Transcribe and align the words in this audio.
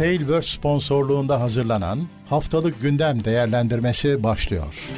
Tailverse 0.00 0.56
sponsorluğunda 0.56 1.40
hazırlanan 1.40 1.98
Haftalık 2.28 2.82
Gündem 2.82 3.24
Değerlendirmesi 3.24 4.22
başlıyor. 4.22 4.90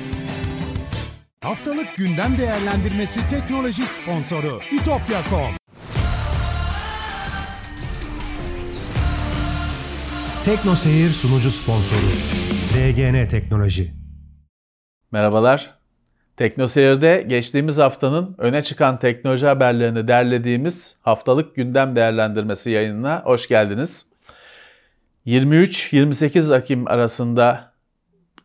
Haftalık 1.42 1.96
gündem 1.96 2.38
değerlendirmesi 2.38 3.20
teknoloji 3.30 3.82
sponsoru 3.82 4.60
itopya.com. 4.72 5.56
Tekno 10.44 10.74
Seyir 10.74 11.08
sunucu 11.08 11.50
sponsoru 11.50 12.12
DGN 12.74 13.28
Teknoloji. 13.28 13.92
Merhabalar. 15.12 15.74
TeknoSeyir'de 16.36 17.24
geçtiğimiz 17.28 17.78
haftanın 17.78 18.34
öne 18.38 18.62
çıkan 18.62 18.98
teknoloji 18.98 19.46
haberlerini 19.46 20.08
derlediğimiz 20.08 20.96
haftalık 21.00 21.56
gündem 21.56 21.96
değerlendirmesi 21.96 22.70
yayınına 22.70 23.22
hoş 23.24 23.48
geldiniz. 23.48 24.11
23-28 25.26 26.58
Ekim 26.58 26.88
arasında 26.88 27.72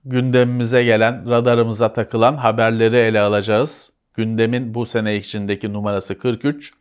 gündemimize 0.05 0.83
gelen, 0.83 1.29
radarımıza 1.29 1.93
takılan 1.93 2.35
haberleri 2.35 2.95
ele 2.95 3.19
alacağız. 3.19 3.91
Gündemin 4.13 4.73
bu 4.73 4.85
sene 4.85 5.15
içindeki 5.15 5.73
numarası 5.73 6.19
43. 6.19 6.73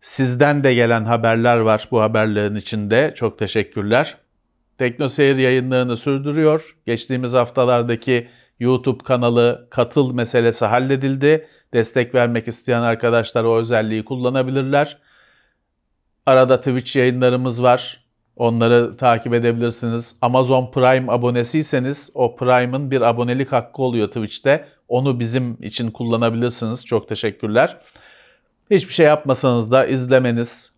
Sizden 0.00 0.64
de 0.64 0.74
gelen 0.74 1.04
haberler 1.04 1.56
var 1.56 1.88
bu 1.90 2.00
haberlerin 2.00 2.54
içinde. 2.54 3.12
Çok 3.16 3.38
teşekkürler. 3.38 4.16
TeknoSeyir 4.78 5.36
yayınlarını 5.36 5.96
sürdürüyor. 5.96 6.76
Geçtiğimiz 6.86 7.32
haftalardaki 7.32 8.28
YouTube 8.60 9.04
kanalı 9.04 9.66
katıl 9.70 10.14
meselesi 10.14 10.64
halledildi. 10.64 11.48
Destek 11.74 12.14
vermek 12.14 12.48
isteyen 12.48 12.82
arkadaşlar 12.82 13.44
o 13.44 13.58
özelliği 13.58 14.04
kullanabilirler. 14.04 14.98
Arada 16.26 16.58
Twitch 16.58 16.96
yayınlarımız 16.96 17.62
var. 17.62 18.01
Onları 18.42 18.96
takip 18.96 19.34
edebilirsiniz. 19.34 20.16
Amazon 20.20 20.70
Prime 20.70 21.12
abonesiyseniz 21.12 22.10
o 22.14 22.36
Prime'ın 22.36 22.90
bir 22.90 23.00
abonelik 23.00 23.52
hakkı 23.52 23.82
oluyor 23.82 24.08
Twitch'te. 24.08 24.68
Onu 24.88 25.20
bizim 25.20 25.56
için 25.62 25.90
kullanabilirsiniz. 25.90 26.86
Çok 26.86 27.08
teşekkürler. 27.08 27.78
Hiçbir 28.70 28.94
şey 28.94 29.06
yapmasanız 29.06 29.72
da 29.72 29.86
izlemeniz, 29.86 30.72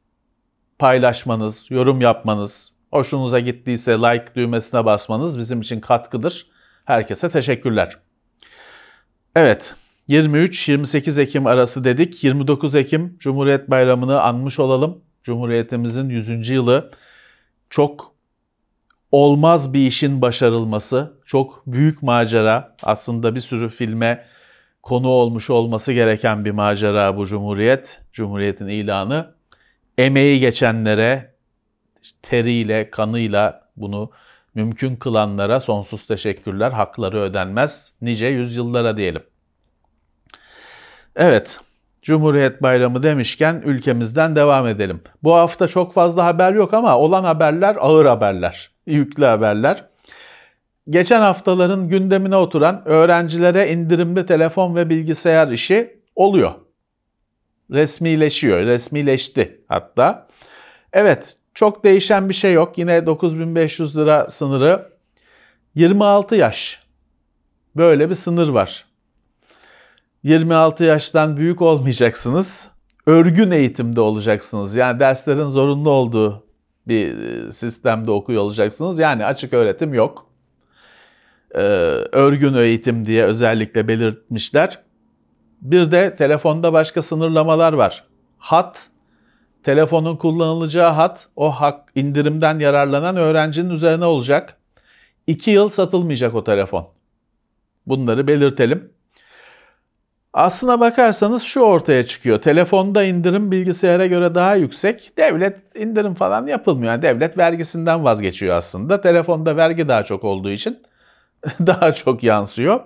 paylaşmanız, 0.79 1.71
yorum 1.71 2.01
yapmanız, 2.01 2.73
hoşunuza 2.91 3.41
gittiyse 3.41 3.93
like 3.93 4.27
düğmesine 4.37 4.85
basmanız 4.85 5.39
bizim 5.39 5.61
için 5.61 5.81
katkıdır. 5.81 6.47
Herkese 6.85 7.31
teşekkürler. 7.31 7.99
Evet, 9.37 9.75
23-28 10.09 11.21
Ekim 11.21 11.47
arası 11.47 11.85
dedik. 11.85 12.25
29 12.25 12.75
Ekim 12.75 13.17
Cumhuriyet 13.19 13.71
Bayramı'nı 13.71 14.21
anmış 14.21 14.59
olalım. 14.59 14.99
Cumhuriyetimizin 15.23 16.09
100. 16.09 16.49
yılı. 16.49 16.91
Çok 17.75 18.15
olmaz 19.13 19.75
bir 19.75 19.87
işin 19.87 20.23
başarılması, 20.23 21.21
çok 21.27 21.67
büyük 21.67 22.03
macera. 22.03 22.77
Aslında 22.83 23.35
bir 23.35 23.41
sürü 23.41 23.69
filme 23.69 24.27
konu 24.83 25.09
olmuş 25.09 25.51
olması 25.51 25.93
gereken 25.93 26.45
bir 26.45 26.51
macera 26.51 27.17
bu 27.17 27.27
Cumhuriyet. 27.27 28.01
Cumhuriyetin 28.13 28.67
ilanı. 28.67 29.35
Emeği 29.99 30.41
geçenlere 30.41 31.35
teriyle, 32.23 32.91
kanıyla 32.91 33.69
bunu 33.77 34.11
mümkün 34.55 34.97
kılanlara 34.97 35.61
sonsuz 35.61 36.07
teşekkürler. 36.07 36.71
Hakları 36.71 37.21
ödenmez. 37.21 37.93
Nice 38.01 38.27
yüzyıllara 38.27 38.97
diyelim. 38.97 39.23
Evet, 41.17 41.61
Cumhuriyet 42.05 42.63
Bayramı 42.63 43.03
demişken 43.03 43.63
ülkemizden 43.65 44.37
devam 44.37 44.67
edelim. 44.67 45.01
Bu 45.23 45.35
hafta 45.35 45.69
çok 45.69 45.95
fazla 45.95 46.25
haber 46.25 46.53
yok 46.53 46.75
ama 46.75 46.99
olan 46.99 47.25
haberler 47.25 47.77
ağır 47.81 48.07
haberler, 48.07 48.71
yüklü 48.87 49.25
haberler. 49.25 49.85
Geçen 50.91 51.21
haftaların 51.21 51.89
gündemine 51.89 52.37
oturan 52.37 52.83
öğrencilere 52.85 53.73
indirimli 53.73 54.27
telefon 54.27 54.77
ve 54.77 54.91
bilgisayar 54.91 55.49
işi 55.49 56.01
oluyor. 56.17 56.53
Resmileşiyor, 57.71 58.67
resmileşti 58.67 59.61
hatta. 59.69 60.27
Evet, 60.93 61.37
çok 61.55 61.85
değişen 61.85 62.29
bir 62.29 62.35
şey 62.35 62.53
yok. 62.53 62.79
Yine 62.79 63.07
9500 63.07 63.97
lira 63.97 64.31
sınırı. 64.31 64.89
26 65.75 66.37
yaş. 66.37 66.83
Böyle 67.77 68.11
bir 68.11 68.15
sınır 68.15 68.49
var. 68.49 68.85
26 70.25 70.85
yaştan 70.85 71.37
büyük 71.37 71.63
olmayacaksınız. 71.63 72.69
Örgün 73.07 73.51
eğitimde 73.51 74.01
olacaksınız. 74.01 74.77
Yani 74.77 75.01
derslerin 75.01 75.47
zorunlu 75.47 75.91
olduğu 75.91 76.45
bir 76.89 77.19
e, 77.19 77.53
sistemde 77.53 78.11
okuyor 78.11 78.43
olacaksınız. 78.43 78.99
Yani 78.99 79.25
açık 79.25 79.53
öğretim 79.53 79.95
yok. 79.95 80.27
Ee, 81.55 81.61
örgün 82.13 82.55
eğitim 82.55 83.05
diye 83.05 83.25
özellikle 83.25 83.89
belirtmişler. 83.89 84.79
Bir 85.61 85.91
de 85.91 86.17
telefonda 86.17 86.73
başka 86.73 87.03
sınırlamalar 87.03 87.73
var. 87.73 88.05
Hat 88.39 88.89
telefonun 89.63 90.17
kullanılacağı 90.17 90.93
hat 90.93 91.29
o 91.37 91.51
hak 91.51 91.91
indirimden 91.95 92.59
yararlanan 92.59 93.17
öğrencinin 93.17 93.71
üzerine 93.71 94.05
olacak. 94.05 94.57
2 95.27 95.51
yıl 95.51 95.69
satılmayacak 95.69 96.35
o 96.35 96.45
telefon. 96.45 96.89
Bunları 97.87 98.27
belirtelim. 98.27 98.94
Aslına 100.35 100.81
bakarsanız 100.81 101.43
şu 101.43 101.61
ortaya 101.61 102.07
çıkıyor. 102.07 102.43
Telefonda 102.43 103.05
indirim 103.05 103.51
bilgisayara 103.51 104.07
göre 104.07 104.35
daha 104.35 104.55
yüksek. 104.55 105.13
Devlet 105.19 105.77
indirim 105.77 106.15
falan 106.15 106.47
yapılmıyor. 106.47 106.93
Yani 106.93 107.03
devlet 107.03 107.39
vergisinden 107.39 108.05
vazgeçiyor 108.05 108.57
aslında. 108.57 109.01
Telefonda 109.01 109.57
vergi 109.57 109.89
daha 109.89 110.05
çok 110.05 110.25
olduğu 110.25 110.51
için 110.51 110.79
daha 111.67 111.95
çok 111.95 112.23
yansıyor. 112.23 112.81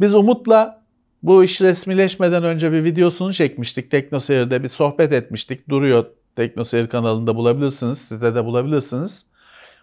Biz 0.00 0.14
Umut'la 0.14 0.82
bu 1.22 1.44
iş 1.44 1.60
resmileşmeden 1.60 2.44
önce 2.44 2.72
bir 2.72 2.84
videosunu 2.84 3.32
çekmiştik. 3.32 3.90
TeknoSeyir'de 3.90 4.62
bir 4.62 4.68
sohbet 4.68 5.12
etmiştik. 5.12 5.68
Duruyor 5.68 6.06
TeknoSeyir 6.36 6.86
kanalında 6.86 7.36
bulabilirsiniz, 7.36 7.98
sitede 7.98 8.44
bulabilirsiniz. 8.44 9.26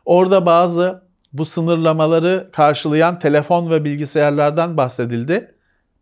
Orada 0.05 0.45
bazı 0.45 1.03
bu 1.33 1.45
sınırlamaları 1.45 2.49
karşılayan 2.51 3.19
telefon 3.19 3.69
ve 3.69 3.83
bilgisayarlardan 3.83 4.77
bahsedildi. 4.77 5.52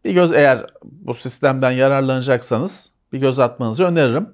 Bir 0.06 0.14
göz 0.14 0.32
eğer 0.32 0.66
bu 0.84 1.14
sistemden 1.14 1.72
yararlanacaksanız 1.72 2.92
bir 3.14 3.20
göz 3.20 3.40
atmanızı 3.40 3.84
öneririm. 3.84 4.30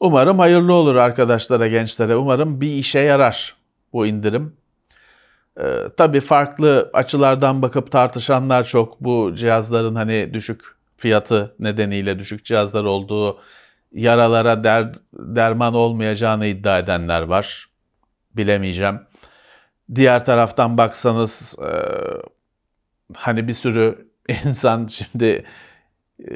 Umarım 0.00 0.38
hayırlı 0.38 0.74
olur 0.74 0.96
arkadaşlara, 0.96 1.68
gençlere. 1.68 2.16
Umarım 2.16 2.60
bir 2.60 2.70
işe 2.76 2.98
yarar 2.98 3.56
bu 3.92 4.06
indirim. 4.06 4.56
Ee, 5.60 5.88
tabii 5.96 6.20
farklı 6.20 6.90
açılardan 6.92 7.62
bakıp 7.62 7.92
tartışanlar 7.92 8.64
çok. 8.64 9.00
Bu 9.00 9.34
cihazların 9.34 9.94
hani 9.94 10.34
düşük 10.34 10.60
fiyatı 10.96 11.54
nedeniyle 11.58 12.18
düşük 12.18 12.44
cihazlar 12.44 12.84
olduğu, 12.84 13.40
yaralara 13.92 14.64
der, 14.64 14.92
derman 15.12 15.74
olmayacağını 15.74 16.46
iddia 16.46 16.78
edenler 16.78 17.22
var. 17.22 17.66
Bilemeyeceğim. 18.36 19.00
Diğer 19.94 20.24
taraftan 20.24 20.78
baksanız 20.78 21.56
e, 21.62 21.70
hani 23.14 23.48
bir 23.48 23.52
sürü 23.52 24.11
insan 24.44 24.86
şimdi 24.86 25.44
e, 26.20 26.30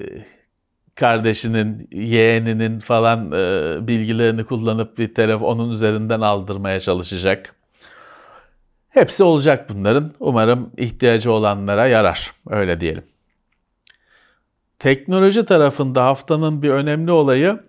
kardeşinin, 0.95 1.89
yeğeninin 1.93 2.81
falan 2.81 3.33
e, 3.33 3.79
bilgilerini 3.89 4.45
kullanıp 4.45 4.99
bir 4.99 5.15
telefonun 5.15 5.71
üzerinden 5.71 6.21
aldırmaya 6.21 6.81
çalışacak. 6.81 7.55
Hepsi 8.89 9.23
olacak 9.23 9.69
bunların. 9.69 10.13
Umarım 10.21 10.71
ihtiyacı 10.77 11.33
olanlara 11.33 11.87
yarar. 11.87 12.33
Öyle 12.51 12.81
diyelim. 12.81 13.03
Teknoloji 14.79 15.45
tarafında 15.45 16.05
haftanın 16.05 16.63
bir 16.63 16.71
önemli 16.71 17.11
olayı 17.13 17.61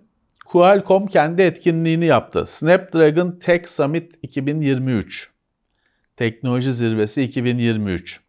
Qualcomm 0.45 1.07
kendi 1.07 1.41
etkinliğini 1.41 2.05
yaptı. 2.05 2.45
Snapdragon 2.45 3.31
Tech 3.31 3.67
Summit 3.67 4.13
2023. 4.21 5.31
Teknoloji 6.17 6.73
Zirvesi 6.73 7.23
2023. 7.23 8.26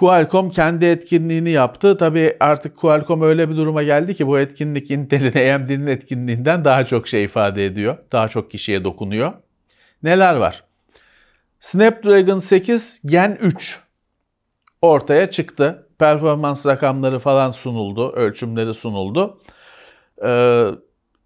Qualcomm 0.00 0.50
kendi 0.50 0.84
etkinliğini 0.84 1.50
yaptı. 1.50 1.96
Tabii 1.96 2.36
artık 2.40 2.76
Qualcomm 2.76 3.22
öyle 3.22 3.50
bir 3.50 3.56
duruma 3.56 3.82
geldi 3.82 4.14
ki 4.14 4.26
bu 4.26 4.38
etkinlik 4.38 4.90
Intel'in 4.90 5.54
AMD'nin 5.54 5.86
etkinliğinden 5.86 6.64
daha 6.64 6.86
çok 6.86 7.08
şey 7.08 7.24
ifade 7.24 7.66
ediyor. 7.66 7.98
Daha 8.12 8.28
çok 8.28 8.50
kişiye 8.50 8.84
dokunuyor. 8.84 9.32
Neler 10.02 10.34
var? 10.34 10.64
Snapdragon 11.60 12.38
8 12.38 13.00
Gen 13.06 13.38
3 13.40 13.80
ortaya 14.82 15.30
çıktı. 15.30 15.86
Performans 15.98 16.66
rakamları 16.66 17.18
falan 17.18 17.50
sunuldu, 17.50 18.12
ölçümleri 18.12 18.74
sunuldu. 18.74 19.40
Ee, 20.24 20.66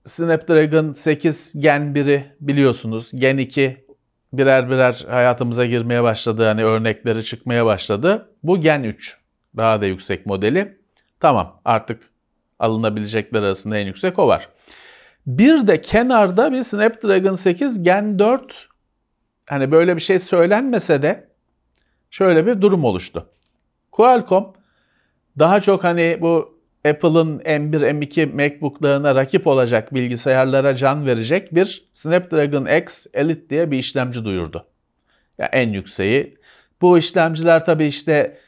Snapdragon 0.04 0.92
8 0.92 1.52
Gen 1.60 1.82
1'i 1.82 2.24
biliyorsunuz. 2.40 3.12
Gen 3.14 3.38
2 3.38 3.83
birer 4.38 4.70
birer 4.70 5.04
hayatımıza 5.08 5.66
girmeye 5.66 6.02
başladı. 6.02 6.44
Hani 6.44 6.64
örnekleri 6.64 7.24
çıkmaya 7.24 7.66
başladı. 7.66 8.28
Bu 8.42 8.60
Gen 8.60 8.82
3. 8.82 9.18
Daha 9.56 9.80
da 9.80 9.86
yüksek 9.86 10.26
modeli. 10.26 10.78
Tamam 11.20 11.60
artık 11.64 12.02
alınabilecekler 12.58 13.42
arasında 13.42 13.78
en 13.78 13.86
yüksek 13.86 14.18
o 14.18 14.28
var. 14.28 14.48
Bir 15.26 15.66
de 15.66 15.80
kenarda 15.80 16.52
bir 16.52 16.62
Snapdragon 16.62 17.34
8 17.34 17.82
Gen 17.82 18.18
4 18.18 18.68
hani 19.46 19.72
böyle 19.72 19.96
bir 19.96 20.00
şey 20.00 20.18
söylenmese 20.18 21.02
de 21.02 21.28
şöyle 22.10 22.46
bir 22.46 22.60
durum 22.60 22.84
oluştu. 22.84 23.30
Qualcomm 23.92 24.52
daha 25.38 25.60
çok 25.60 25.84
hani 25.84 26.18
bu 26.20 26.53
Apple'ın 26.84 27.38
M1, 27.38 27.90
M2 27.90 28.32
MacBook'larına 28.32 29.14
rakip 29.14 29.46
olacak 29.46 29.94
bilgisayarlara 29.94 30.76
can 30.76 31.06
verecek 31.06 31.54
bir 31.54 31.88
Snapdragon 31.92 32.66
X 32.78 33.06
Elite 33.14 33.50
diye 33.50 33.70
bir 33.70 33.78
işlemci 33.78 34.24
duyurdu. 34.24 34.66
Ya 35.38 35.46
en 35.46 35.68
yükseği. 35.68 36.38
Bu 36.80 36.98
işlemciler 36.98 37.64
tabii 37.66 37.86
işte 37.86 38.38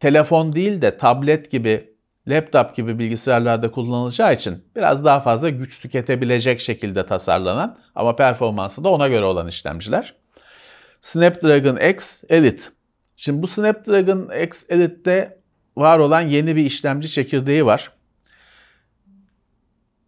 telefon 0.00 0.52
değil 0.52 0.82
de 0.82 0.96
tablet 0.96 1.50
gibi, 1.50 1.92
laptop 2.28 2.76
gibi 2.76 2.98
bilgisayarlarda 2.98 3.70
kullanılacağı 3.70 4.34
için 4.34 4.64
biraz 4.76 5.04
daha 5.04 5.20
fazla 5.20 5.48
güç 5.48 5.80
tüketebilecek 5.80 6.60
şekilde 6.60 7.06
tasarlanan 7.06 7.78
ama 7.94 8.16
performansı 8.16 8.84
da 8.84 8.88
ona 8.88 9.08
göre 9.08 9.24
olan 9.24 9.48
işlemciler. 9.48 10.14
Snapdragon 11.00 11.76
X 11.76 12.24
Elite. 12.28 12.64
Şimdi 13.16 13.42
bu 13.42 13.46
Snapdragon 13.46 14.42
X 14.44 14.66
Elite'de 14.68 15.41
var 15.76 15.98
olan 15.98 16.20
yeni 16.20 16.56
bir 16.56 16.64
işlemci 16.64 17.10
çekirdeği 17.10 17.66
var. 17.66 17.92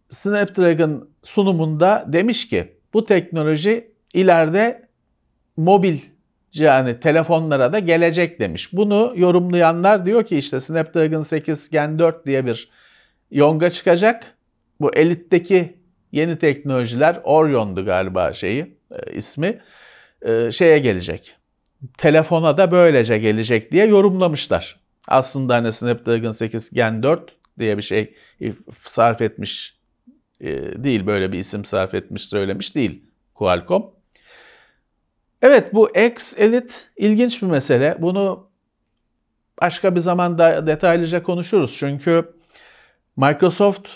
Snapdragon 0.09 1.09
sunumunda 1.23 2.05
demiş 2.07 2.49
ki 2.49 2.77
bu 2.93 3.05
teknoloji 3.05 3.91
ileride 4.13 4.87
mobil 5.57 5.99
yani 6.53 6.99
telefonlara 6.99 7.73
da 7.73 7.79
gelecek 7.79 8.39
demiş. 8.39 8.73
Bunu 8.73 9.13
yorumlayanlar 9.15 10.05
diyor 10.05 10.23
ki 10.23 10.37
işte 10.37 10.59
Snapdragon 10.59 11.21
8 11.21 11.69
Gen 11.69 11.99
4 11.99 12.25
diye 12.25 12.45
bir 12.45 12.69
yonga 13.31 13.69
çıkacak. 13.69 14.37
Bu 14.81 14.95
elitteki 14.95 15.77
yeni 16.11 16.39
teknolojiler 16.39 17.19
Orion'du 17.23 17.85
galiba 17.85 18.33
şeyi 18.33 18.77
e, 18.91 19.13
ismi 19.13 19.61
e, 20.21 20.51
şeye 20.51 20.79
gelecek. 20.79 21.35
Telefona 21.97 22.57
da 22.57 22.71
böylece 22.71 23.17
gelecek 23.17 23.71
diye 23.71 23.85
yorumlamışlar. 23.85 24.84
Aslında 25.07 25.55
hani 25.55 25.73
Snapdragon 25.73 26.31
8 26.31 26.69
Gen 26.69 27.03
4 27.03 27.35
diye 27.59 27.77
bir 27.77 27.81
şey 27.81 28.15
sarf 28.81 29.21
etmiş 29.21 29.77
e, 30.41 30.83
değil, 30.83 31.07
böyle 31.07 31.31
bir 31.31 31.39
isim 31.39 31.65
sarf 31.65 31.93
etmiş, 31.93 32.25
söylemiş 32.25 32.75
değil 32.75 33.01
Qualcomm. 33.35 33.85
Evet 35.41 35.73
bu 35.73 35.89
X 35.97 36.37
Elite 36.37 36.73
ilginç 36.97 37.41
bir 37.41 37.47
mesele. 37.47 37.97
Bunu 37.99 38.49
başka 39.61 39.95
bir 39.95 39.99
zaman 39.99 40.37
da 40.37 40.67
detaylıca 40.67 41.23
konuşuruz. 41.23 41.75
Çünkü 41.77 42.33
Microsoft 43.17 43.87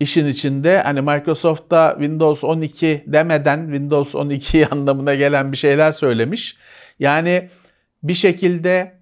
işin 0.00 0.26
içinde 0.26 0.82
hani 0.82 1.00
Microsoft'ta 1.00 1.90
Windows 1.98 2.44
12 2.44 3.04
demeden 3.06 3.64
Windows 3.64 4.14
12 4.14 4.66
anlamına 4.70 5.14
gelen 5.14 5.52
bir 5.52 5.56
şeyler 5.56 5.92
söylemiş. 5.92 6.56
Yani 6.98 7.48
bir 8.02 8.14
şekilde 8.14 8.95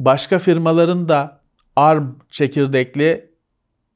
başka 0.00 0.38
firmaların 0.38 1.08
da 1.08 1.40
ARM 1.76 2.06
çekirdekli 2.30 3.30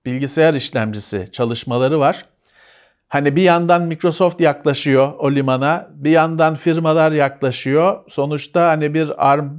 bilgisayar 0.07 0.55
işlemcisi 0.55 1.29
çalışmaları 1.33 2.01
var. 2.01 2.25
Hani 3.09 3.37
bir 3.37 3.43
yandan 3.43 3.83
Microsoft 3.83 4.41
yaklaşıyor 4.41 5.13
o 5.19 5.33
limana, 5.33 5.91
bir 5.95 6.11
yandan 6.11 6.55
firmalar 6.55 7.13
yaklaşıyor. 7.13 8.05
Sonuçta 8.09 8.69
hani 8.69 8.95
bir 8.95 9.31
ARM 9.33 9.51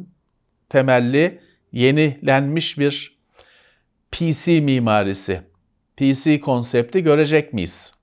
temelli, 0.69 1.41
yenilenmiş 1.71 2.79
bir 2.79 3.17
PC 4.11 4.61
mimarisi, 4.61 5.41
PC 5.97 6.39
konsepti 6.39 7.03
görecek 7.03 7.53
miyiz? 7.53 7.93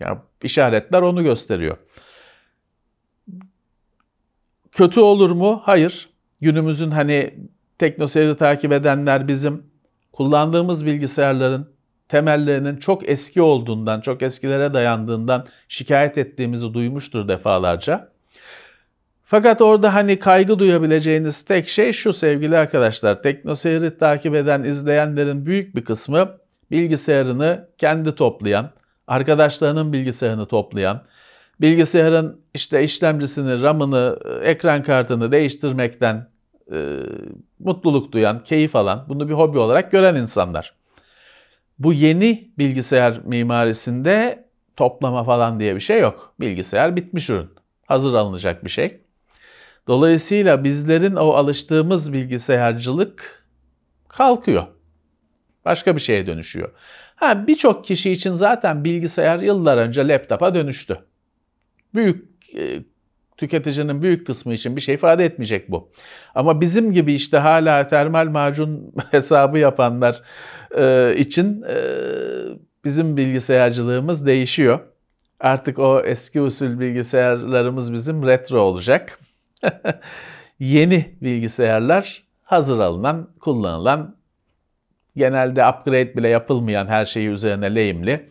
Yani 0.00 0.18
işaretler 0.42 1.02
onu 1.02 1.22
gösteriyor. 1.22 1.76
Kötü 4.72 5.00
olur 5.00 5.30
mu? 5.30 5.62
Hayır. 5.64 6.08
Günümüzün 6.40 6.90
hani 6.90 7.34
teknoseyri 7.82 8.36
takip 8.36 8.72
edenler 8.72 9.28
bizim 9.28 9.62
kullandığımız 10.12 10.86
bilgisayarların 10.86 11.68
temellerinin 12.08 12.76
çok 12.76 13.08
eski 13.08 13.42
olduğundan, 13.42 14.00
çok 14.00 14.22
eskilere 14.22 14.74
dayandığından 14.74 15.46
şikayet 15.68 16.18
ettiğimizi 16.18 16.74
duymuştur 16.74 17.28
defalarca. 17.28 18.08
Fakat 19.24 19.62
orada 19.62 19.94
hani 19.94 20.18
kaygı 20.18 20.58
duyabileceğiniz 20.58 21.44
tek 21.44 21.68
şey 21.68 21.92
şu 21.92 22.12
sevgili 22.12 22.56
arkadaşlar. 22.56 23.22
Teknoseyri 23.22 23.98
takip 23.98 24.34
eden 24.34 24.64
izleyenlerin 24.64 25.46
büyük 25.46 25.76
bir 25.76 25.84
kısmı 25.84 26.30
bilgisayarını 26.70 27.68
kendi 27.78 28.14
toplayan, 28.14 28.70
arkadaşlarının 29.06 29.92
bilgisayarını 29.92 30.46
toplayan, 30.46 31.02
bilgisayarın 31.60 32.40
işte 32.54 32.84
işlemcisini, 32.84 33.62
RAM'ını, 33.62 34.18
ekran 34.42 34.82
kartını 34.82 35.32
değiştirmekten 35.32 36.31
e, 36.72 36.98
mutluluk 37.58 38.12
duyan, 38.12 38.44
keyif 38.44 38.76
alan, 38.76 39.04
bunu 39.08 39.28
bir 39.28 39.34
hobi 39.34 39.58
olarak 39.58 39.92
gören 39.92 40.14
insanlar. 40.14 40.74
Bu 41.78 41.92
yeni 41.92 42.50
bilgisayar 42.58 43.20
mimarisinde 43.24 44.44
toplama 44.76 45.24
falan 45.24 45.60
diye 45.60 45.74
bir 45.74 45.80
şey 45.80 46.00
yok. 46.00 46.34
Bilgisayar 46.40 46.96
bitmiş 46.96 47.30
ürün. 47.30 47.50
Hazır 47.86 48.14
alınacak 48.14 48.64
bir 48.64 48.70
şey. 48.70 49.00
Dolayısıyla 49.86 50.64
bizlerin 50.64 51.16
o 51.16 51.28
alıştığımız 51.30 52.12
bilgisayarcılık 52.12 53.44
kalkıyor. 54.08 54.66
Başka 55.64 55.96
bir 55.96 56.00
şeye 56.00 56.26
dönüşüyor. 56.26 56.70
Ha 57.16 57.46
birçok 57.46 57.84
kişi 57.84 58.10
için 58.10 58.34
zaten 58.34 58.84
bilgisayar 58.84 59.38
yıllar 59.38 59.76
önce 59.78 60.08
laptopa 60.08 60.54
dönüştü. 60.54 60.98
Büyük 61.94 62.54
e, 62.54 62.82
tüketicinin 63.42 64.02
büyük 64.02 64.26
kısmı 64.26 64.54
için 64.54 64.76
bir 64.76 64.80
şey 64.80 64.94
ifade 64.94 65.24
etmeyecek 65.24 65.70
bu. 65.70 65.90
Ama 66.34 66.60
bizim 66.60 66.92
gibi 66.92 67.12
işte 67.14 67.38
hala 67.38 67.88
termal 67.88 68.28
macun 68.28 68.94
hesabı 69.10 69.58
yapanlar 69.58 70.22
e, 70.78 71.14
için 71.16 71.62
e, 71.62 71.76
bizim 72.84 73.16
bilgisayarcılığımız 73.16 74.26
değişiyor. 74.26 74.80
Artık 75.40 75.78
o 75.78 76.00
eski 76.00 76.40
usul 76.40 76.80
bilgisayarlarımız 76.80 77.92
bizim 77.92 78.26
retro 78.26 78.60
olacak. 78.60 79.18
Yeni 80.58 81.04
bilgisayarlar 81.22 82.22
hazır 82.42 82.78
alınan, 82.78 83.28
kullanılan, 83.40 84.16
genelde 85.16 85.68
upgrade 85.68 86.16
bile 86.16 86.28
yapılmayan 86.28 86.86
her 86.86 87.06
şeyi 87.06 87.28
üzerine 87.28 87.74
lehimli, 87.74 88.30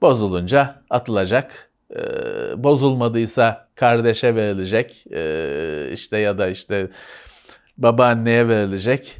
bozulunca 0.00 0.82
atılacak 0.90 1.70
e, 1.90 1.98
bozulmadıysa 2.64 3.68
kardeşe 3.74 4.34
verilecek 4.34 5.06
e, 5.12 5.90
işte 5.92 6.18
ya 6.18 6.38
da 6.38 6.48
işte 6.48 6.90
babaanneye 7.78 8.48
verilecek 8.48 9.16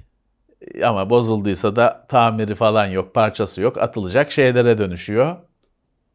ama 0.84 1.10
bozulduysa 1.10 1.76
da 1.76 2.06
tamiri 2.08 2.54
falan 2.54 2.86
yok, 2.86 3.14
parçası 3.14 3.62
yok, 3.62 3.78
atılacak 3.78 4.32
şeylere 4.32 4.78
dönüşüyor. 4.78 5.36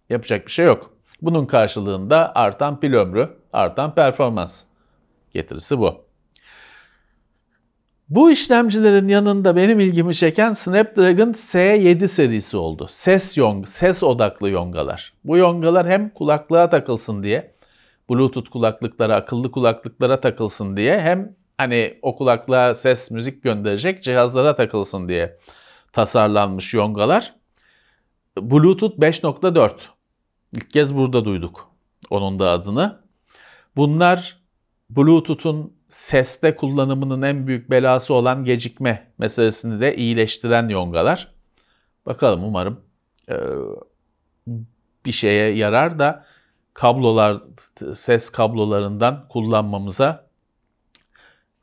Yapacak 0.10 0.46
bir 0.46 0.52
şey 0.52 0.66
yok. 0.66 0.94
Bunun 1.22 1.46
karşılığında 1.46 2.36
artan 2.36 2.80
pil 2.80 2.94
ömrü, 2.94 3.30
artan 3.54 3.96
performans 3.96 4.64
getirisi 5.34 5.78
bu. 5.80 6.09
Bu 8.10 8.32
işlemcilerin 8.32 9.08
yanında 9.08 9.56
benim 9.56 9.80
ilgimi 9.80 10.16
çeken 10.16 10.54
Snapdragon 10.54 11.34
S7 11.34 12.08
serisi 12.08 12.58
oldu. 12.58 12.88
Ses 12.92 13.38
yong, 13.38 13.68
ses 13.68 14.04
odaklı 14.04 14.50
yongalar. 14.50 15.14
Bu 15.24 15.38
yongalar 15.38 15.88
hem 15.88 16.10
kulaklığa 16.10 16.70
takılsın 16.70 17.24
diye, 17.24 17.54
Bluetooth 18.10 18.50
kulaklıklara, 18.50 19.16
akıllı 19.16 19.52
kulaklıklara 19.52 20.22
takılsın 20.22 20.78
diye 20.78 21.02
hem 21.02 21.36
hani 21.58 22.00
o 22.02 22.18
kulaklığa 22.18 22.76
ses, 22.76 23.12
müzik 23.12 23.44
gönderecek 23.44 24.04
cihazlara 24.04 24.56
takılsın 24.56 25.10
diye 25.10 25.38
tasarlanmış 25.94 26.74
yongalar. 26.74 27.36
Bluetooth 28.38 29.00
5.4. 29.00 29.72
İlk 30.56 30.70
kez 30.70 30.96
burada 30.96 31.26
duyduk 31.26 31.72
onun 32.10 32.40
da 32.40 32.50
adını. 32.50 33.00
Bunlar 33.76 34.40
Bluetooth'un 34.90 35.79
seste 35.90 36.56
kullanımının 36.56 37.22
en 37.22 37.48
büyük 37.48 37.70
belası 37.70 38.14
olan 38.14 38.46
gecikme 38.46 39.12
meselesini 39.18 39.82
de 39.82 39.96
iyileştiren 39.96 40.70
yongalar. 40.70 41.32
Bakalım 42.06 42.44
umarım 42.44 42.82
e, 43.30 43.36
bir 45.06 45.12
şeye 45.12 45.56
yarar 45.56 46.00
da 46.00 46.26
kablolar, 46.74 47.38
ses 47.96 48.30
kablolarından 48.30 49.26
kullanmamıza, 49.30 50.26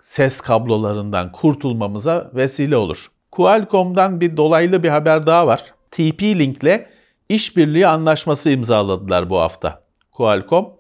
ses 0.01 0.41
kablolarından 0.41 1.33
kurtulmamıza 1.33 2.31
vesile 2.35 2.77
olur. 2.77 3.07
Qualcomm'dan 3.33 4.21
bir 4.21 4.37
dolaylı 4.37 4.83
bir 4.83 4.89
haber 4.89 5.27
daha 5.27 5.47
var. 5.47 5.65
TP-Link'le 5.93 6.87
işbirliği 7.29 7.87
anlaşması 7.87 8.51
imzaladılar 8.51 9.31
bu 9.31 9.39
hafta 9.39 9.83
Qualcomm. 10.13 10.73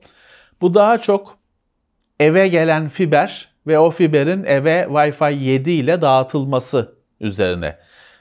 Bu 0.60 0.74
daha 0.74 0.98
çok 0.98 1.35
eve 2.20 2.48
gelen 2.48 2.88
fiber 2.88 3.48
ve 3.66 3.78
o 3.78 3.90
fiberin 3.90 4.44
eve 4.44 4.86
Wi-Fi 4.90 5.38
7 5.38 5.70
ile 5.70 6.02
dağıtılması 6.02 6.94
üzerine 7.20 7.76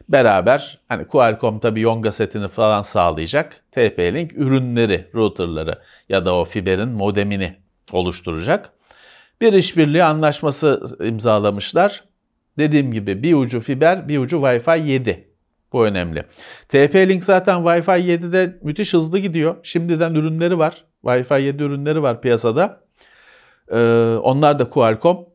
beraber 0.10 0.80
hani 0.88 1.08
Qualcomm 1.08 1.60
tabii 1.60 1.82
Yonga 1.82 2.12
setini 2.12 2.48
falan 2.48 2.82
sağlayacak. 2.82 3.64
TP-Link 3.76 4.34
ürünleri, 4.36 5.08
routerları 5.16 5.80
ya 6.10 6.26
da 6.26 6.36
o 6.36 6.46
fiberin 6.46 6.90
modemini 6.90 7.56
oluşturacak. 7.92 8.72
Bir 9.42 9.54
işbirliği 9.54 10.04
anlaşması 10.04 10.82
imzalamışlar. 11.04 12.04
Dediğim 12.58 12.92
gibi 12.92 13.24
bir 13.24 13.34
ucu 13.34 13.62
fiber, 13.62 14.08
bir 14.08 14.18
ucu 14.18 14.38
Wi-Fi 14.38 14.86
7. 14.86 15.28
Bu 15.74 15.86
önemli. 15.86 16.24
TP-Link 16.70 17.22
zaten 17.22 17.62
Wi-Fi 17.62 18.00
7'de 18.00 18.60
müthiş 18.62 18.94
hızlı 18.94 19.20
gidiyor. 19.20 19.56
Şimdiden 19.64 20.16
ürünleri 20.16 20.60
var. 20.60 20.84
Wi-Fi 21.04 21.42
7 21.42 21.64
ürünleri 21.64 22.02
var 22.02 22.22
piyasada. 22.22 22.85
Ee, 23.72 23.78
onlar 24.24 24.60
da 24.60 24.70
Qualcomm. 24.70 25.26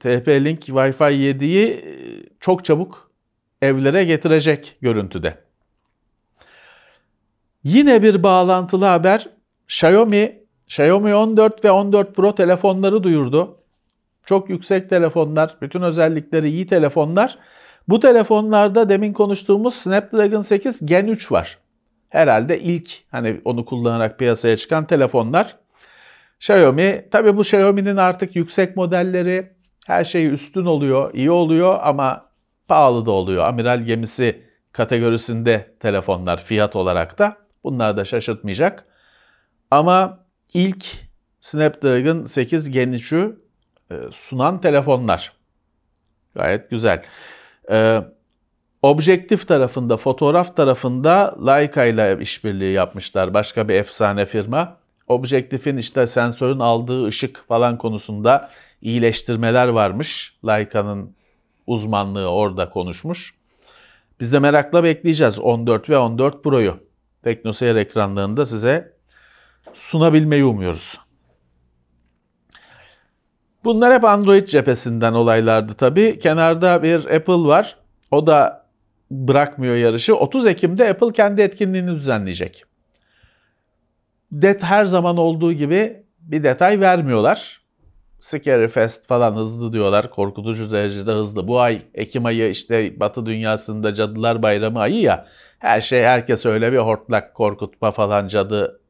TP-Link 0.00 0.60
Wi-Fi 0.60 1.12
7'yi 1.12 1.84
çok 2.40 2.64
çabuk 2.64 3.10
evlere 3.62 4.04
getirecek 4.04 4.76
görüntüde. 4.80 5.38
Yine 7.64 8.02
bir 8.02 8.22
bağlantılı 8.22 8.84
haber. 8.84 9.28
Xiaomi, 9.68 10.38
Xiaomi 10.66 11.14
14 11.14 11.64
ve 11.64 11.70
14 11.70 12.16
Pro 12.16 12.34
telefonları 12.34 13.02
duyurdu. 13.02 13.56
Çok 14.24 14.50
yüksek 14.50 14.90
telefonlar, 14.90 15.56
bütün 15.62 15.82
özellikleri 15.82 16.50
iyi 16.50 16.66
telefonlar. 16.66 17.38
Bu 17.88 18.00
telefonlarda 18.00 18.88
demin 18.88 19.12
konuştuğumuz 19.12 19.74
Snapdragon 19.74 20.40
8 20.40 20.86
Gen 20.86 21.06
3 21.06 21.32
var. 21.32 21.58
Herhalde 22.08 22.60
ilk 22.60 22.90
hani 23.10 23.40
onu 23.44 23.64
kullanarak 23.64 24.18
piyasaya 24.18 24.56
çıkan 24.56 24.86
telefonlar. 24.86 25.56
Xiaomi, 26.44 27.08
tabi 27.10 27.36
bu 27.36 27.40
Xiaomi'nin 27.40 27.96
artık 27.96 28.36
yüksek 28.36 28.76
modelleri 28.76 29.52
her 29.86 30.04
şey 30.04 30.26
üstün 30.26 30.64
oluyor, 30.64 31.14
iyi 31.14 31.30
oluyor 31.30 31.78
ama 31.82 32.26
pahalı 32.68 33.06
da 33.06 33.10
oluyor. 33.10 33.44
Amiral 33.44 33.80
gemisi 33.80 34.42
kategorisinde 34.72 35.74
telefonlar 35.80 36.42
fiyat 36.42 36.76
olarak 36.76 37.18
da. 37.18 37.36
Bunlar 37.64 37.96
da 37.96 38.04
şaşırtmayacak. 38.04 38.84
Ama 39.70 40.18
ilk 40.54 40.84
Snapdragon 41.40 42.24
8 42.24 42.70
Gen 42.70 42.92
3'ü 42.92 43.36
e, 43.90 43.94
sunan 44.10 44.60
telefonlar. 44.60 45.32
Gayet 46.34 46.70
güzel. 46.70 47.02
Ee, 47.70 48.00
objektif 48.82 49.48
tarafında, 49.48 49.96
fotoğraf 49.96 50.56
tarafında 50.56 51.36
Leica 51.46 51.84
ile 51.84 52.18
işbirliği 52.20 52.72
yapmışlar. 52.72 53.34
Başka 53.34 53.68
bir 53.68 53.74
efsane 53.74 54.26
firma. 54.26 54.83
Objektifin 55.08 55.76
işte 55.76 56.06
sensörün 56.06 56.58
aldığı 56.58 57.06
ışık 57.06 57.44
falan 57.48 57.78
konusunda 57.78 58.50
iyileştirmeler 58.82 59.68
varmış. 59.68 60.36
Leica'nın 60.46 61.16
uzmanlığı 61.66 62.30
orada 62.30 62.70
konuşmuş. 62.70 63.34
Biz 64.20 64.32
de 64.32 64.38
merakla 64.38 64.84
bekleyeceğiz 64.84 65.38
14 65.38 65.90
ve 65.90 65.98
14 65.98 66.44
Pro'yu. 66.44 66.78
TeknoSeyir 67.22 67.76
ekranlarında 67.76 68.46
size 68.46 68.92
sunabilmeyi 69.74 70.44
umuyoruz. 70.44 70.98
Bunlar 73.64 73.94
hep 73.94 74.04
Android 74.04 74.46
cephesinden 74.46 75.12
olaylardı 75.12 75.74
tabii. 75.74 76.18
Kenarda 76.18 76.82
bir 76.82 77.04
Apple 77.04 77.48
var. 77.48 77.76
O 78.10 78.26
da 78.26 78.66
bırakmıyor 79.10 79.76
yarışı. 79.76 80.16
30 80.16 80.46
Ekim'de 80.46 80.90
Apple 80.90 81.12
kendi 81.12 81.42
etkinliğini 81.42 81.90
düzenleyecek. 81.90 82.64
Det 84.34 84.62
her 84.62 84.84
zaman 84.84 85.16
olduğu 85.16 85.52
gibi 85.52 86.02
bir 86.18 86.42
detay 86.42 86.80
vermiyorlar. 86.80 87.60
Scary 88.18 88.68
Fest 88.68 89.06
falan 89.06 89.36
hızlı 89.36 89.72
diyorlar. 89.72 90.10
Korkutucu 90.10 90.70
derecede 90.70 91.12
hızlı. 91.12 91.48
Bu 91.48 91.60
ay 91.60 91.82
Ekim 91.94 92.26
ayı 92.26 92.50
işte 92.50 93.00
Batı 93.00 93.26
dünyasında 93.26 93.94
Cadılar 93.94 94.42
Bayramı 94.42 94.80
ayı 94.80 95.00
ya. 95.00 95.26
Her 95.58 95.80
şey 95.80 96.02
herkes 96.02 96.46
öyle 96.46 96.72
bir 96.72 96.78
hortlak 96.78 97.34
korkutma 97.34 97.90
falan 97.90 98.28
cadı 98.28 98.80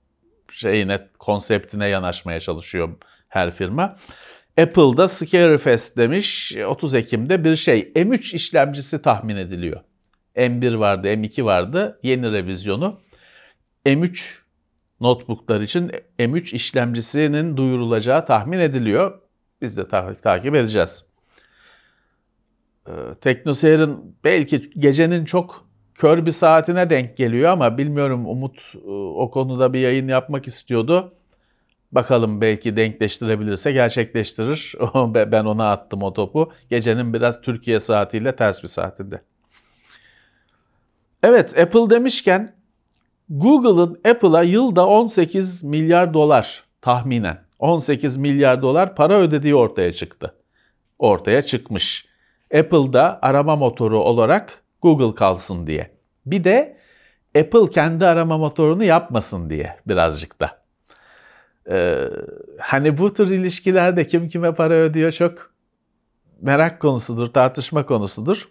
şeyine 0.50 1.08
konseptine 1.18 1.88
yanaşmaya 1.88 2.40
çalışıyor 2.40 2.88
her 3.28 3.50
firma. 3.50 3.96
Apple'da 4.58 5.08
Scary 5.08 5.58
Fest 5.58 5.96
demiş 5.96 6.56
30 6.66 6.94
Ekim'de 6.94 7.44
bir 7.44 7.56
şey. 7.56 7.92
M3 7.94 8.36
işlemcisi 8.36 9.02
tahmin 9.02 9.36
ediliyor. 9.36 9.80
M1 10.36 10.78
vardı, 10.78 11.08
M2 11.08 11.44
vardı. 11.44 11.98
Yeni 12.02 12.32
revizyonu. 12.32 13.00
M3 13.86 14.43
notebooklar 15.04 15.60
için 15.60 15.92
M3 16.18 16.54
işlemcisinin 16.54 17.56
duyurulacağı 17.56 18.26
tahmin 18.26 18.58
ediliyor. 18.58 19.20
Biz 19.62 19.76
de 19.76 19.88
ta- 19.88 20.14
takip 20.14 20.54
edeceğiz. 20.54 21.04
Ee, 22.88 22.92
TeknoSeyir'in 23.20 24.16
belki 24.24 24.70
gecenin 24.70 25.24
çok 25.24 25.68
kör 25.94 26.26
bir 26.26 26.32
saatine 26.32 26.90
denk 26.90 27.16
geliyor 27.16 27.50
ama 27.50 27.78
bilmiyorum 27.78 28.26
Umut 28.28 28.58
e, 28.74 28.90
o 28.90 29.30
konuda 29.30 29.72
bir 29.72 29.78
yayın 29.78 30.08
yapmak 30.08 30.46
istiyordu. 30.46 31.14
Bakalım 31.92 32.40
belki 32.40 32.76
denkleştirebilirse 32.76 33.72
gerçekleştirir. 33.72 34.74
ben 35.32 35.44
ona 35.44 35.70
attım 35.70 36.02
o 36.02 36.12
topu. 36.12 36.52
Gecenin 36.70 37.14
biraz 37.14 37.40
Türkiye 37.40 37.80
saatiyle 37.80 38.36
ters 38.36 38.62
bir 38.62 38.68
saatinde. 38.68 39.20
Evet 41.22 41.58
Apple 41.58 41.90
demişken 41.90 42.54
Google'ın 43.28 44.00
Apple'a 44.10 44.42
yılda 44.42 44.86
18 44.86 45.64
milyar 45.64 46.14
dolar 46.14 46.64
tahminen 46.80 47.44
18 47.58 48.16
milyar 48.16 48.62
dolar 48.62 48.96
para 48.96 49.18
ödediği 49.18 49.54
ortaya 49.54 49.92
çıktı. 49.92 50.34
Ortaya 50.98 51.42
çıkmış. 51.42 52.08
Apple'da 52.54 53.18
arama 53.22 53.56
motoru 53.56 54.02
olarak 54.02 54.62
Google 54.82 55.14
kalsın 55.14 55.66
diye. 55.66 55.90
Bir 56.26 56.44
de 56.44 56.76
Apple 57.38 57.70
kendi 57.70 58.06
arama 58.06 58.38
motorunu 58.38 58.84
yapmasın 58.84 59.50
diye 59.50 59.76
birazcık 59.86 60.40
da. 60.40 60.64
Ee, 61.70 62.08
hani 62.58 62.98
bu 62.98 63.14
tür 63.14 63.30
ilişkilerde 63.30 64.06
kim 64.06 64.28
kime 64.28 64.54
para 64.54 64.74
ödüyor 64.74 65.12
çok 65.12 65.52
merak 66.40 66.80
konusudur, 66.80 67.26
tartışma 67.26 67.86
konusudur. 67.86 68.48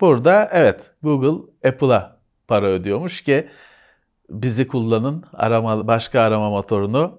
Burada 0.00 0.48
evet 0.52 0.90
Google 1.02 1.68
Apple'a 1.68 2.18
para 2.48 2.66
ödüyormuş 2.66 3.24
ki 3.24 3.48
bizi 4.30 4.68
kullanın, 4.68 5.24
arama, 5.32 5.86
başka 5.86 6.20
arama 6.20 6.50
motorunu 6.50 7.18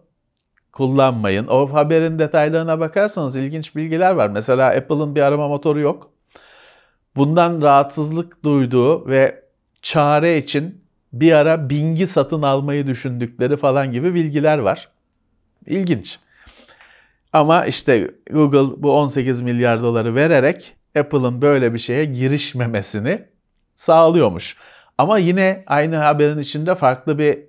kullanmayın. 0.72 1.48
O 1.48 1.74
haberin 1.74 2.20
detaylarına 2.20 2.80
bakarsanız 2.80 3.38
ilginç 3.38 3.76
bilgiler 3.76 4.12
var. 4.12 4.30
Mesela 4.30 4.68
Apple'ın 4.70 5.16
bir 5.16 5.22
arama 5.22 5.48
motoru 5.48 5.80
yok. 5.80 6.12
Bundan 7.16 7.62
rahatsızlık 7.62 8.44
duyduğu 8.44 9.08
ve 9.08 9.44
çare 9.82 10.38
için 10.38 10.84
bir 11.14 11.32
ara 11.32 11.70
Bing'i 11.70 12.08
satın 12.08 12.42
almayı 12.42 12.88
düşündükleri 12.88 13.58
falan 13.58 13.92
gibi 13.92 14.14
bilgiler 14.14 14.58
var. 14.58 14.90
İlginç. 15.66 16.20
Ama 17.34 17.66
işte 17.66 18.12
Google 18.32 18.84
bu 18.84 18.98
18 18.98 19.42
milyar 19.42 19.84
doları 19.84 20.16
vererek 20.16 20.74
Apple'ın 21.00 21.42
böyle 21.42 21.74
bir 21.74 21.80
şeye 21.80 22.06
girişmemesini 22.06 23.26
sağlıyormuş. 23.76 24.58
Ama 25.00 25.18
yine 25.18 25.64
aynı 25.68 25.96
haberin 25.96 26.38
içinde 26.38 26.76
farklı 26.76 27.20
bir 27.20 27.40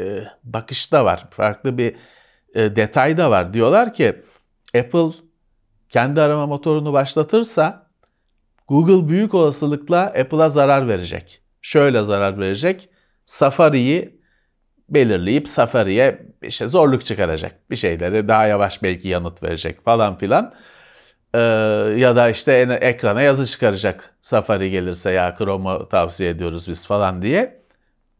e, 0.00 0.24
bakış 0.44 0.92
da 0.92 1.04
var. 1.04 1.26
Farklı 1.30 1.78
bir 1.78 1.96
e, 2.54 2.76
detay 2.76 3.16
da 3.16 3.30
var. 3.30 3.54
Diyorlar 3.54 3.94
ki 3.94 4.22
Apple 4.78 5.10
kendi 5.88 6.20
arama 6.20 6.46
motorunu 6.46 6.92
başlatırsa 6.92 7.86
Google 8.68 9.08
büyük 9.08 9.34
olasılıkla 9.34 10.00
Apple'a 10.00 10.48
zarar 10.48 10.88
verecek. 10.88 11.42
Şöyle 11.62 12.02
zarar 12.02 12.38
verecek. 12.38 12.88
Safari'yi 13.26 14.20
belirleyip 14.88 15.48
Safari'ye 15.48 16.26
işte 16.42 16.68
zorluk 16.68 17.06
çıkaracak. 17.06 17.70
Bir 17.70 17.76
şeyleri 17.76 18.28
daha 18.28 18.46
yavaş 18.46 18.82
belki 18.82 19.08
yanıt 19.08 19.42
verecek 19.42 19.84
falan 19.84 20.18
filan. 20.18 20.54
Ee, 21.34 21.38
ya 21.98 22.16
da 22.16 22.30
işte 22.30 22.52
ekrana 22.80 23.22
yazı 23.22 23.46
çıkaracak 23.46 24.14
Safari 24.22 24.70
gelirse 24.70 25.10
ya 25.10 25.34
Chrome'u 25.38 25.88
tavsiye 25.88 26.30
ediyoruz 26.30 26.68
biz 26.68 26.86
falan 26.86 27.22
diye. 27.22 27.64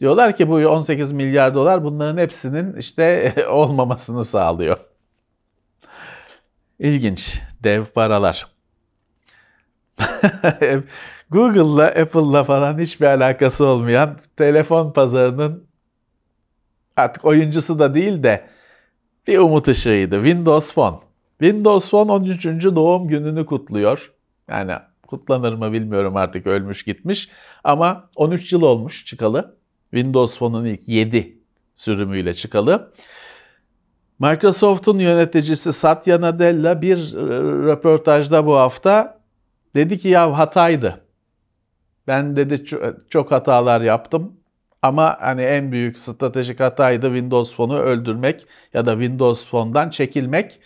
Diyorlar 0.00 0.36
ki 0.36 0.48
bu 0.48 0.54
18 0.54 1.12
milyar 1.12 1.54
dolar 1.54 1.84
bunların 1.84 2.18
hepsinin 2.18 2.76
işte 2.76 3.34
olmamasını 3.48 4.24
sağlıyor. 4.24 4.78
İlginç. 6.78 7.40
Dev 7.62 7.84
paralar. 7.84 8.46
Google'la 11.30 11.86
Apple'la 11.86 12.44
falan 12.44 12.78
hiçbir 12.78 13.06
alakası 13.06 13.66
olmayan 13.66 14.18
telefon 14.36 14.92
pazarının 14.92 15.66
artık 16.96 17.24
oyuncusu 17.24 17.78
da 17.78 17.94
değil 17.94 18.22
de 18.22 18.48
bir 19.26 19.38
umut 19.38 19.68
ışığıydı. 19.68 20.16
Windows 20.16 20.74
Phone. 20.74 21.03
Windows 21.40 21.90
Phone 21.90 22.12
13. 22.12 22.44
doğum 22.46 23.08
gününü 23.08 23.46
kutluyor. 23.46 24.12
Yani 24.48 24.72
kutlanır 25.06 25.52
mı 25.52 25.72
bilmiyorum 25.72 26.16
artık 26.16 26.46
ölmüş 26.46 26.82
gitmiş. 26.82 27.28
Ama 27.64 28.10
13 28.16 28.52
yıl 28.52 28.62
olmuş 28.62 29.06
çıkalı. 29.06 29.56
Windows 29.90 30.38
Phone'un 30.38 30.64
ilk 30.64 30.88
7 30.88 31.38
sürümüyle 31.74 32.34
çıkalı. 32.34 32.92
Microsoft'un 34.18 34.98
yöneticisi 34.98 35.72
Satya 35.72 36.20
Nadella 36.20 36.82
bir 36.82 36.96
röportajda 37.66 38.46
bu 38.46 38.56
hafta 38.56 39.20
dedi 39.74 39.98
ki 39.98 40.08
ya 40.08 40.38
hataydı. 40.38 41.04
Ben 42.06 42.36
dedi 42.36 42.64
çok 43.10 43.32
hatalar 43.32 43.80
yaptım 43.80 44.32
ama 44.82 45.16
hani 45.20 45.42
en 45.42 45.72
büyük 45.72 45.98
stratejik 45.98 46.60
hataydı 46.60 47.06
Windows 47.06 47.56
Phone'u 47.56 47.76
öldürmek 47.78 48.46
ya 48.74 48.86
da 48.86 48.92
Windows 48.92 49.48
Phone'dan 49.48 49.90
çekilmek. 49.90 50.60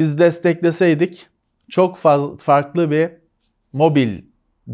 Biz 0.00 0.18
destekleseydik 0.18 1.26
çok 1.68 1.98
fazla 1.98 2.36
farklı 2.36 2.90
bir 2.90 3.10
mobil 3.72 4.22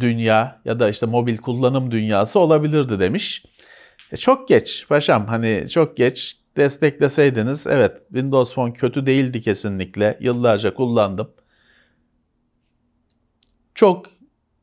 dünya 0.00 0.60
ya 0.64 0.80
da 0.80 0.88
işte 0.88 1.06
mobil 1.06 1.36
kullanım 1.36 1.90
dünyası 1.90 2.38
olabilirdi 2.40 3.00
demiş. 3.00 3.44
E 4.12 4.16
çok 4.16 4.48
geç 4.48 4.86
paşam 4.88 5.26
hani 5.26 5.66
çok 5.70 5.96
geç 5.96 6.36
destekleseydiniz 6.56 7.66
evet 7.66 7.98
Windows 8.08 8.54
Phone 8.54 8.72
kötü 8.72 9.06
değildi 9.06 9.40
kesinlikle. 9.40 10.18
Yıllarca 10.20 10.74
kullandım. 10.74 11.30
Çok 13.74 14.06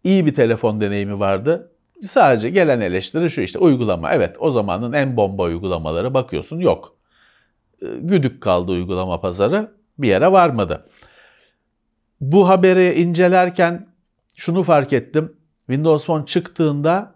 iyi 0.03 0.25
bir 0.25 0.36
telefon 0.36 0.82
deneyimi 0.82 1.20
vardı. 1.20 1.72
Sadece 2.01 2.50
gelen 2.50 2.82
eleştiri 2.82 3.29
şu 3.29 3.41
işte 3.41 3.60
uygulama. 3.60 4.13
Evet 4.13 4.36
o 4.39 4.51
zamanın 4.51 4.93
en 4.93 5.17
bomba 5.17 5.43
uygulamaları 5.43 6.13
bakıyorsun 6.13 6.60
yok. 6.60 6.96
E, 7.82 7.86
güdük 8.00 8.41
kaldı 8.41 8.72
uygulama 8.72 9.22
pazarı 9.22 9.82
bir 9.97 10.07
yere 10.07 10.31
varmadı. 10.31 10.89
Bu 12.21 12.50
haberi 12.50 12.93
incelerken 13.01 13.88
şunu 14.35 14.63
fark 14.63 14.93
ettim. 14.93 15.33
Windows 15.67 16.05
Phone 16.05 16.25
çıktığında 16.25 17.15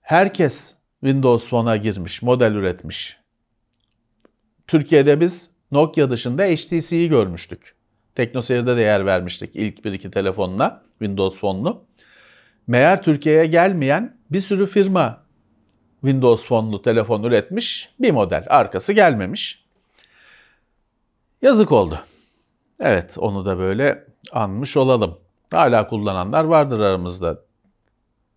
herkes 0.00 0.76
Windows 1.00 1.48
Phone'a 1.48 1.76
girmiş, 1.76 2.22
model 2.22 2.52
üretmiş. 2.52 3.16
Türkiye'de 4.66 5.20
biz 5.20 5.50
Nokia 5.70 6.10
dışında 6.10 6.44
HTC'yi 6.44 7.08
görmüştük. 7.08 7.74
TeknoSeyir'de 8.14 8.76
de 8.76 8.80
yer 8.80 9.06
vermiştik 9.06 9.56
ilk 9.56 9.84
bir 9.84 9.92
iki 9.92 10.10
telefonla, 10.10 10.82
Windows 10.98 11.40
Phone'lu. 11.40 11.84
Meğer 12.66 13.02
Türkiye'ye 13.02 13.46
gelmeyen 13.46 14.16
bir 14.30 14.40
sürü 14.40 14.66
firma 14.66 15.22
Windows 16.00 16.46
Phone'lu 16.46 16.82
telefon 16.82 17.22
üretmiş, 17.22 17.90
bir 18.00 18.10
model 18.10 18.46
arkası 18.48 18.92
gelmemiş. 18.92 19.64
Yazık 21.42 21.72
oldu. 21.72 22.00
Evet, 22.80 23.18
onu 23.18 23.44
da 23.44 23.58
böyle 23.58 24.04
anmış 24.32 24.76
olalım. 24.76 25.18
Hala 25.50 25.88
kullananlar 25.88 26.44
vardır 26.44 26.80
aramızda. 26.80 27.40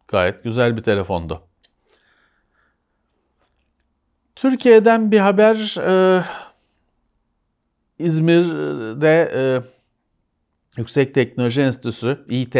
Gayet 0.07 0.43
güzel 0.43 0.77
bir 0.77 0.83
telefondu. 0.83 1.41
Türkiye'den 4.35 5.11
bir 5.11 5.19
haber 5.19 5.75
e, 5.87 6.23
İzmir'de 7.99 9.31
e, 9.35 9.43
Yüksek 10.77 11.15
Teknoloji 11.15 11.61
Enstitüsü 11.61 12.25
İT 12.29 12.55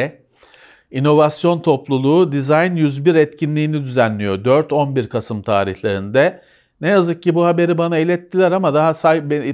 İnovasyon 0.91 1.62
Topluluğu 1.62 2.31
Design 2.31 2.75
101 2.75 3.15
etkinliğini 3.15 3.83
düzenliyor 3.83 4.45
4-11 4.45 5.10
Kasım 5.10 5.41
tarihlerinde. 5.41 6.43
Ne 6.81 6.89
yazık 6.89 7.23
ki 7.23 7.35
bu 7.35 7.45
haberi 7.45 7.77
bana 7.77 7.97
ilettiler 7.97 8.51
ama 8.51 8.73
daha 8.73 8.93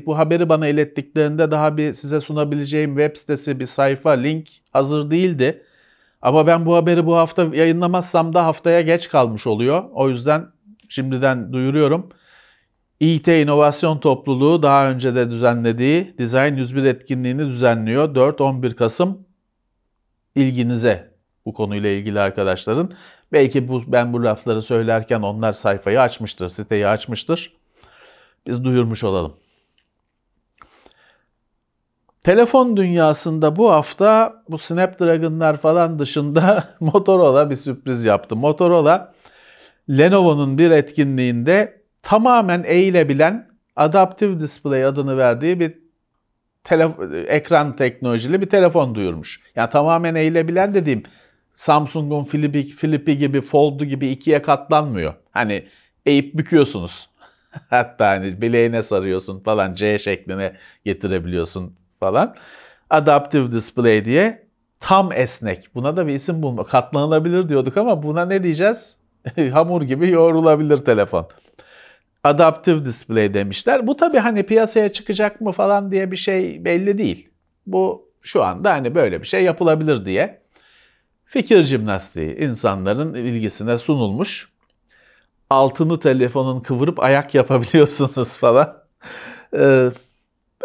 bu 0.05 0.17
haberi 0.17 0.49
bana 0.49 0.67
ilettiklerinde 0.67 1.51
daha 1.51 1.77
bir 1.77 1.93
size 1.93 2.19
sunabileceğim 2.19 2.97
web 2.97 3.17
sitesi, 3.17 3.59
bir 3.59 3.65
sayfa, 3.65 4.11
link 4.11 4.49
hazır 4.73 5.11
değildi. 5.11 5.63
Ama 6.21 6.47
ben 6.47 6.65
bu 6.65 6.75
haberi 6.75 7.05
bu 7.05 7.15
hafta 7.15 7.43
yayınlamazsam 7.43 8.33
da 8.33 8.45
haftaya 8.45 8.81
geç 8.81 9.09
kalmış 9.09 9.47
oluyor. 9.47 9.83
O 9.93 10.09
yüzden 10.09 10.45
şimdiden 10.89 11.53
duyuruyorum. 11.53 12.09
İT 12.99 13.27
İnovasyon 13.27 13.99
Topluluğu 13.99 14.63
daha 14.63 14.89
önce 14.89 15.15
de 15.15 15.29
düzenlediği 15.29 16.15
Design 16.17 16.55
101 16.55 16.83
etkinliğini 16.83 17.45
düzenliyor. 17.45 18.15
4-11 18.15 18.75
Kasım 18.75 19.27
ilginize 20.35 21.13
bu 21.45 21.53
konuyla 21.53 21.89
ilgili 21.89 22.19
arkadaşların. 22.19 22.91
Belki 23.31 23.67
bu, 23.67 23.83
ben 23.87 24.13
bu 24.13 24.23
lafları 24.23 24.61
söylerken 24.61 25.21
onlar 25.21 25.53
sayfayı 25.53 26.01
açmıştır, 26.01 26.49
siteyi 26.49 26.87
açmıştır. 26.87 27.53
Biz 28.47 28.63
duyurmuş 28.63 29.03
olalım. 29.03 29.33
Telefon 32.21 32.77
dünyasında 32.77 33.55
bu 33.55 33.71
hafta 33.71 34.43
bu 34.49 34.57
Snapdragon'lar 34.57 35.57
falan 35.57 35.99
dışında 35.99 36.69
Motorola 36.79 37.49
bir 37.49 37.55
sürpriz 37.55 38.05
yaptı. 38.05 38.35
Motorola 38.35 39.13
Lenovo'nun 39.89 40.57
bir 40.57 40.71
etkinliğinde 40.71 41.81
tamamen 42.01 42.63
eğilebilen 42.63 43.47
Adaptive 43.75 44.39
Display 44.39 44.85
adını 44.85 45.17
verdiği 45.17 45.59
bir 45.59 45.73
ekran 47.27 47.75
teknolojili 47.75 48.41
bir 48.41 48.49
telefon 48.49 48.95
duyurmuş. 48.95 49.41
Yani 49.55 49.69
tamamen 49.69 50.15
eğilebilen 50.15 50.73
dediğim 50.73 51.03
Samsung'un 51.57 52.23
Flippy, 52.23 52.61
Flippy 52.61 53.11
gibi, 53.11 53.41
Fold'u 53.41 53.85
gibi 53.85 54.07
ikiye 54.07 54.41
katlanmıyor. 54.41 55.13
Hani 55.31 55.63
eğip 56.05 56.33
büküyorsunuz. 56.33 57.09
Hatta 57.69 58.07
hani 58.07 58.41
bileğine 58.41 58.83
sarıyorsun 58.83 59.39
falan 59.39 59.73
C 59.73 59.99
şekline 59.99 60.55
getirebiliyorsun 60.85 61.75
falan. 61.99 62.35
Adaptive 62.89 63.51
Display 63.51 64.05
diye 64.05 64.47
tam 64.79 65.11
esnek. 65.11 65.69
Buna 65.75 65.97
da 65.97 66.07
bir 66.07 66.13
isim 66.13 66.41
bulma. 66.41 66.63
Katlanılabilir 66.63 67.49
diyorduk 67.49 67.77
ama 67.77 68.03
buna 68.03 68.25
ne 68.25 68.43
diyeceğiz? 68.43 68.95
Hamur 69.51 69.81
gibi 69.81 70.09
yoğrulabilir 70.09 70.77
telefon. 70.77 71.27
Adaptive 72.23 72.85
Display 72.85 73.33
demişler. 73.33 73.87
Bu 73.87 73.95
tabii 73.95 74.17
hani 74.17 74.43
piyasaya 74.43 74.93
çıkacak 74.93 75.41
mı 75.41 75.51
falan 75.51 75.91
diye 75.91 76.11
bir 76.11 76.17
şey 76.17 76.65
belli 76.65 76.97
değil. 76.97 77.29
Bu 77.67 78.09
şu 78.21 78.43
anda 78.43 78.71
hani 78.71 78.95
böyle 78.95 79.21
bir 79.21 79.27
şey 79.27 79.43
yapılabilir 79.43 80.05
diye 80.05 80.46
fikir 81.27 81.63
jimnastiği 81.63 82.37
insanların 82.37 83.13
ilgisine 83.13 83.77
sunulmuş. 83.77 84.49
Altını 85.49 85.99
telefonun 85.99 86.59
kıvırıp 86.59 86.99
ayak 86.99 87.35
yapabiliyorsunuz 87.35 88.37
falan. 88.39 88.77
Ee, 89.53 89.89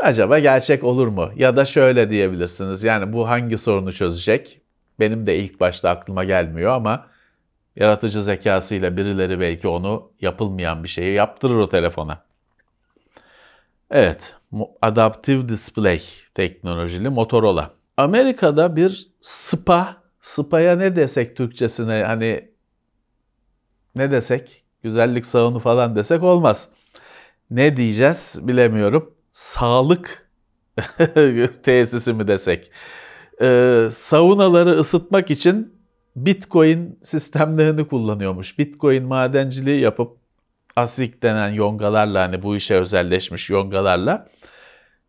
acaba 0.01 0.38
gerçek 0.38 0.85
olur 0.85 1.07
mu? 1.09 1.31
Ya 1.37 1.57
da 1.57 1.64
şöyle 1.64 2.11
diyebilirsiniz. 2.11 2.85
Yani 2.85 3.12
bu 3.12 3.29
hangi 3.29 3.59
sorunu 3.59 3.92
çözecek? 3.92 4.61
Benim 5.01 5.27
de 5.27 5.38
ilk 5.38 5.61
başta 5.61 5.90
aklıma 5.90 6.25
gelmiyor 6.25 6.72
ama 6.72 7.07
yaratıcı 7.77 8.22
zekasıyla 8.22 8.96
birileri 8.96 9.40
belki 9.40 9.68
onu 9.68 10.11
yapılmayan 10.20 10.85
bir 10.85 10.88
şeyi 10.88 11.14
yaptırır 11.14 11.57
o 11.57 11.68
telefona. 11.68 12.22
Evet, 13.90 14.35
Adaptive 14.83 15.48
Display 15.48 16.01
teknolojili 16.35 17.09
Motorola. 17.09 17.70
Amerika'da 17.96 18.77
bir 18.77 19.09
SPA 19.20 20.02
Spa'ya 20.23 20.77
ne 20.77 20.97
desek 20.97 21.37
Türkçesine 21.37 22.03
hani 22.07 22.51
ne 23.95 24.11
desek? 24.11 24.65
Güzellik 24.83 25.27
salonu 25.27 25.59
falan 25.59 25.97
desek 25.97 26.23
olmaz. 26.23 26.69
Ne 27.51 27.77
diyeceğiz 27.77 28.41
bilemiyorum. 28.43 29.15
Sağlık 29.33 30.31
tesisi 31.63 32.13
mi 32.13 32.29
desek? 32.29 32.71
Ee, 33.43 33.89
saunaları 33.91 34.71
ısıtmak 34.71 35.31
için 35.31 35.75
Bitcoin 36.17 36.99
sistemlerini 37.03 37.89
kullanıyormuş. 37.89 38.59
Bitcoin 38.59 39.05
madenciliği 39.05 39.81
yapıp 39.81 40.17
ASIC 40.77 41.23
denen 41.23 41.49
yongalarla 41.49 42.23
hani 42.23 42.43
bu 42.43 42.57
işe 42.57 42.75
özelleşmiş 42.75 43.51
yongalarla 43.51 44.29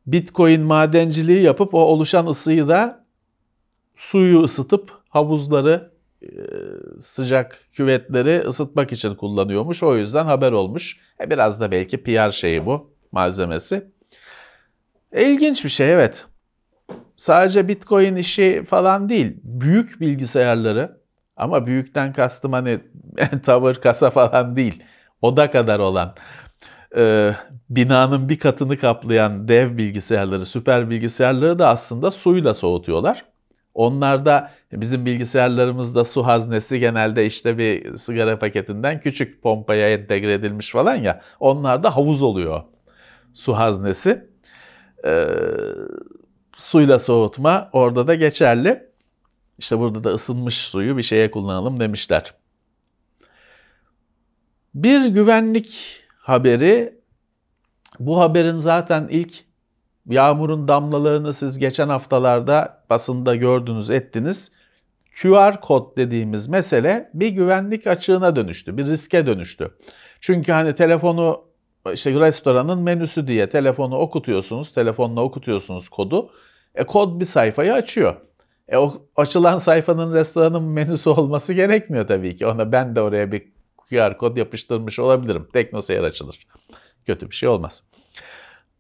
Bitcoin 0.08 0.62
madenciliği 0.62 1.42
yapıp 1.42 1.74
o 1.74 1.80
oluşan 1.80 2.28
ısıyı 2.28 2.68
da 2.68 3.06
suyu 3.96 4.42
ısıtıp 4.42 5.03
havuzları, 5.14 5.92
e, 6.22 6.28
sıcak 7.00 7.60
küvetleri 7.74 8.40
ısıtmak 8.48 8.92
için 8.92 9.16
kullanıyormuş. 9.16 9.84
O 9.84 9.98
yüzden 9.98 10.26
haber 10.26 10.52
olmuş. 10.52 11.00
E 11.22 11.30
biraz 11.30 11.62
da 11.62 11.72
belki 11.72 12.04
PR 12.04 12.32
şeyi 12.32 12.66
bu 12.66 12.94
malzemesi. 13.12 13.92
E 15.12 15.30
ilginç 15.30 15.66
bir 15.66 15.70
şey 15.70 15.94
evet. 15.94 16.26
Sadece 17.16 17.68
Bitcoin 17.68 18.16
işi 18.16 18.64
falan 18.70 19.10
değil. 19.10 19.38
Büyük 19.44 20.02
bilgisayarları 20.02 20.98
ama 21.38 21.68
büyükten 21.68 22.14
kastım 22.14 22.54
hani 22.54 22.80
tavır 23.46 23.76
kasa 23.76 24.10
falan 24.10 24.56
değil. 24.56 24.84
Oda 25.22 25.52
kadar 25.52 25.80
olan 25.80 26.16
e, 26.98 27.36
binanın 27.70 28.30
bir 28.30 28.40
katını 28.40 28.78
kaplayan 28.78 29.48
dev 29.48 29.78
bilgisayarları, 29.78 30.46
süper 30.46 30.90
bilgisayarları 30.90 31.60
da 31.60 31.70
aslında 31.70 32.12
suyla 32.12 32.54
soğutuyorlar. 32.54 33.33
Onlarda 33.74 34.52
bizim 34.72 35.06
bilgisayarlarımızda 35.06 36.04
su 36.04 36.26
haznesi 36.26 36.80
genelde 36.80 37.26
işte 37.26 37.58
bir 37.58 37.98
sigara 37.98 38.40
paketinden 38.40 39.00
küçük 39.00 39.42
pompaya 39.44 39.94
entegre 39.94 40.34
edilmiş 40.34 40.72
falan 40.72 40.96
ya. 40.96 41.22
Onlarda 41.40 41.96
havuz 41.96 42.22
oluyor 42.22 42.64
su 43.34 43.58
haznesi. 43.58 44.28
Ee, 45.06 45.28
suyla 46.56 47.00
soğutma 47.00 47.70
orada 47.74 48.08
da 48.08 48.16
geçerli. 48.16 48.90
İşte 49.58 49.80
burada 49.80 50.04
da 50.04 50.10
ısınmış 50.10 50.58
suyu 50.58 50.98
bir 50.98 51.04
şeye 51.04 51.32
kullanalım 51.32 51.80
demişler. 51.80 52.34
Bir 54.76 55.06
güvenlik 55.06 56.00
haberi. 56.18 57.04
Bu 58.00 58.20
haberin 58.20 58.56
zaten 58.56 59.08
ilk 59.12 59.34
Yağmurun 60.10 60.68
damlalarını 60.68 61.34
siz 61.34 61.60
geçen 61.60 61.90
haftalarda 61.90 62.84
basında 62.90 63.36
gördünüz, 63.36 63.90
ettiniz. 63.90 64.52
QR 65.22 65.62
kod 65.62 65.98
dediğimiz 65.98 66.48
mesele 66.48 67.10
bir 67.14 67.30
güvenlik 67.30 67.88
açığına 67.88 68.36
dönüştü, 68.36 68.78
bir 68.78 68.86
riske 68.86 69.26
dönüştü. 69.26 69.72
Çünkü 70.22 70.52
hani 70.52 70.76
telefonu 70.76 71.46
işte 71.94 72.20
restoranın 72.20 72.80
menüsü 72.80 73.28
diye 73.28 73.50
telefonu 73.50 73.98
okutuyorsunuz, 73.98 74.72
telefonla 74.72 75.22
okutuyorsunuz 75.22 75.90
kodu. 75.90 76.30
E 76.76 76.84
kod 76.84 77.20
bir 77.20 77.26
sayfayı 77.26 77.74
açıyor. 77.74 78.16
E 78.68 78.78
o 78.78 79.02
açılan 79.16 79.58
sayfanın 79.58 80.14
restoranın 80.14 80.64
menüsü 80.64 81.10
olması 81.10 81.54
gerekmiyor 81.54 82.08
tabii 82.08 82.38
ki. 82.38 82.48
Ona 82.48 82.72
ben 82.72 82.96
de 82.96 83.02
oraya 83.02 83.32
bir 83.32 83.48
QR 83.90 84.18
kod 84.18 84.38
yapıştırmış 84.38 85.00
olabilirim. 85.00 85.48
TeknoSeyir 85.54 86.04
açılır. 86.04 86.48
Kötü 87.06 87.30
bir 87.30 87.36
şey 87.36 87.50
olmaz. 87.50 87.84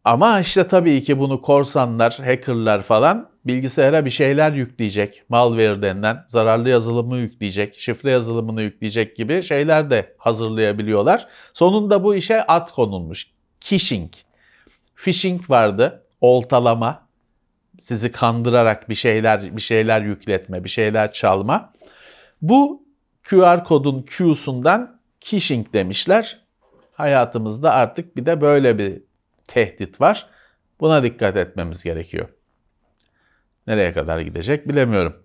Ama 0.04 0.40
işte 0.40 0.68
tabii 0.68 1.04
ki 1.04 1.20
bunu 1.20 1.42
korsanlar, 1.42 2.14
hackerlar 2.26 2.82
falan 2.82 3.30
bilgisayara 3.46 4.06
bir 4.06 4.10
şeyler 4.10 4.52
yükleyecek. 4.52 5.24
Malware 5.30 5.82
denilen 5.82 6.26
zararlı 6.28 6.70
yazılımı 6.70 7.18
yükleyecek, 7.18 7.80
şifre 7.80 8.12
yazılımını 8.12 8.62
yükleyecek 8.62 9.16
gibi 9.16 9.44
şeyler 9.44 9.90
de 9.90 10.16
hazırlayabiliyorlar. 10.18 11.28
Sonunda 11.54 12.04
bu 12.04 12.16
işe 12.16 12.44
at 12.44 12.72
konulmuş. 12.72 13.28
Phishing. 13.60 14.12
Phishing 14.96 15.50
vardı. 15.50 16.04
Oltalama. 16.22 17.04
Sizi 17.80 18.12
kandırarak 18.12 18.90
bir 18.90 18.96
şeyler 18.96 19.56
bir 19.56 19.62
şeyler 19.62 20.02
yükletme, 20.02 20.64
bir 20.64 20.70
şeyler 20.70 21.14
çalma. 21.14 21.74
Bu 22.42 22.84
QR 23.30 23.64
kodun 23.64 24.02
Q'sundan 24.02 25.00
phishing 25.22 25.74
demişler. 25.74 26.40
Hayatımızda 26.94 27.72
artık 27.72 28.18
bir 28.18 28.26
de 28.26 28.42
böyle 28.42 28.78
bir 28.78 29.02
tehdit 29.48 30.02
var. 30.02 30.30
Buna 30.80 31.04
dikkat 31.04 31.38
etmemiz 31.38 31.84
gerekiyor. 31.84 32.30
Nereye 33.68 33.94
kadar 33.94 34.20
gidecek 34.20 34.68
bilemiyorum. 34.68 35.24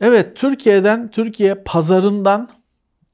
Evet, 0.00 0.36
Türkiye'den, 0.36 1.10
Türkiye 1.10 1.54
pazarından 1.54 2.50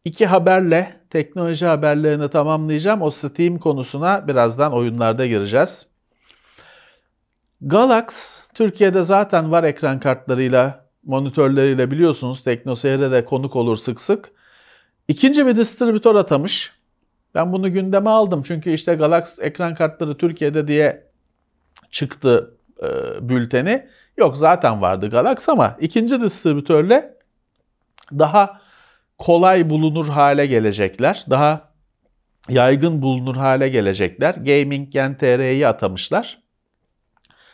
iki 0.05 0.27
haberle 0.27 0.97
teknoloji 1.11 1.67
haberlerini 1.67 2.31
tamamlayacağım. 2.31 3.03
O 3.03 3.11
Steam 3.11 3.59
konusuna 3.59 4.29
birazdan 4.29 4.73
oyunlarda 4.73 5.27
gireceğiz. 5.27 5.87
Galax, 7.61 8.37
Türkiye'de 8.55 9.03
zaten 9.03 9.53
var 9.53 9.65
ekran 9.65 10.01
kartlarıyla, 10.01 10.89
monitörleriyle 11.05 11.91
biliyorsunuz. 11.91 12.45
TeknoSeyir'e 12.45 13.11
de 13.11 13.25
konuk 13.25 13.57
olur 13.57 13.77
sık 13.77 14.01
sık. 14.01 14.31
İkinci 15.09 15.47
bir 15.47 15.57
distribütör 15.57 16.15
atamış. 16.15 16.78
Ben 17.39 17.53
bunu 17.53 17.73
gündeme 17.73 18.11
aldım 18.11 18.43
çünkü 18.43 18.71
işte 18.71 18.95
Galax 18.95 19.39
ekran 19.41 19.75
kartları 19.75 20.17
Türkiye'de 20.17 20.69
diye 20.69 21.07
çıktı 21.91 22.55
e, 22.83 22.89
bülteni. 23.29 23.89
Yok 24.17 24.37
zaten 24.37 24.83
vardı 24.83 25.11
Galax 25.11 25.49
ama 25.49 25.77
ikinci 25.81 26.21
distribütörle 26.21 27.15
daha 28.13 28.61
kolay 29.19 29.71
bulunur 29.71 30.09
hale 30.09 30.47
gelecekler. 30.47 31.25
Daha 31.31 31.71
yaygın 32.49 33.03
bulunur 33.03 33.37
hale 33.37 33.69
gelecekler. 33.69 34.35
Gaming 34.35 34.93
Gen 34.93 35.19
TR'yi 35.19 35.67
atamışlar. 35.67 36.43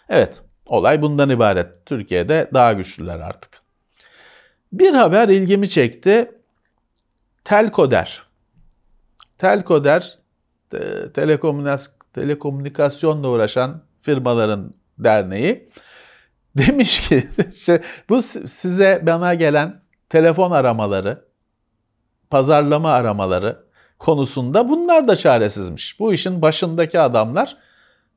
Evet, 0.09 0.43
olay 0.67 1.03
bundan 1.03 1.31
ibaret. 1.31 1.87
Türkiye'de 1.87 2.51
daha 2.55 2.73
güçlüler 2.73 3.21
artık. 3.21 3.63
Bir 4.73 4.95
haber 4.95 5.29
ilgimi 5.29 5.69
çekti. 5.71 6.31
Telkoder. 7.45 8.34
Telkoder, 9.39 10.19
telekomünikasyonla 12.15 13.29
uğraşan 13.29 13.83
firmaların 14.03 14.73
derneği 14.99 15.69
demiş 16.57 17.09
ki 17.09 17.29
bu 18.09 18.23
size 18.23 19.03
bana 19.07 19.35
gelen 19.35 19.81
telefon 20.09 20.51
aramaları, 20.51 21.25
pazarlama 22.31 22.93
aramaları 22.93 23.65
konusunda 23.99 24.69
bunlar 24.69 25.09
da 25.09 25.17
çaresizmiş. 25.17 26.01
Bu 26.01 26.13
işin 26.13 26.43
başındaki 26.43 27.01
adamlar 27.01 27.57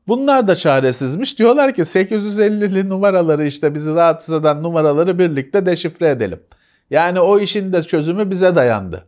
bunlar 0.08 0.48
da 0.48 0.56
çaresizmiş. 0.56 1.40
Diyorlar 1.40 1.76
ki 1.76 1.82
850'li 1.82 2.90
numaraları 2.90 3.48
işte 3.48 3.76
bizi 3.76 3.96
rahatsız 3.96 4.36
eden 4.36 4.64
numaraları 4.64 5.20
birlikte 5.20 5.66
deşifre 5.66 6.10
edelim. 6.10 6.40
Yani 6.90 7.20
o 7.20 7.40
işin 7.40 7.74
de 7.74 7.84
çözümü 7.84 8.30
bize 8.30 8.56
dayandı. 8.56 9.08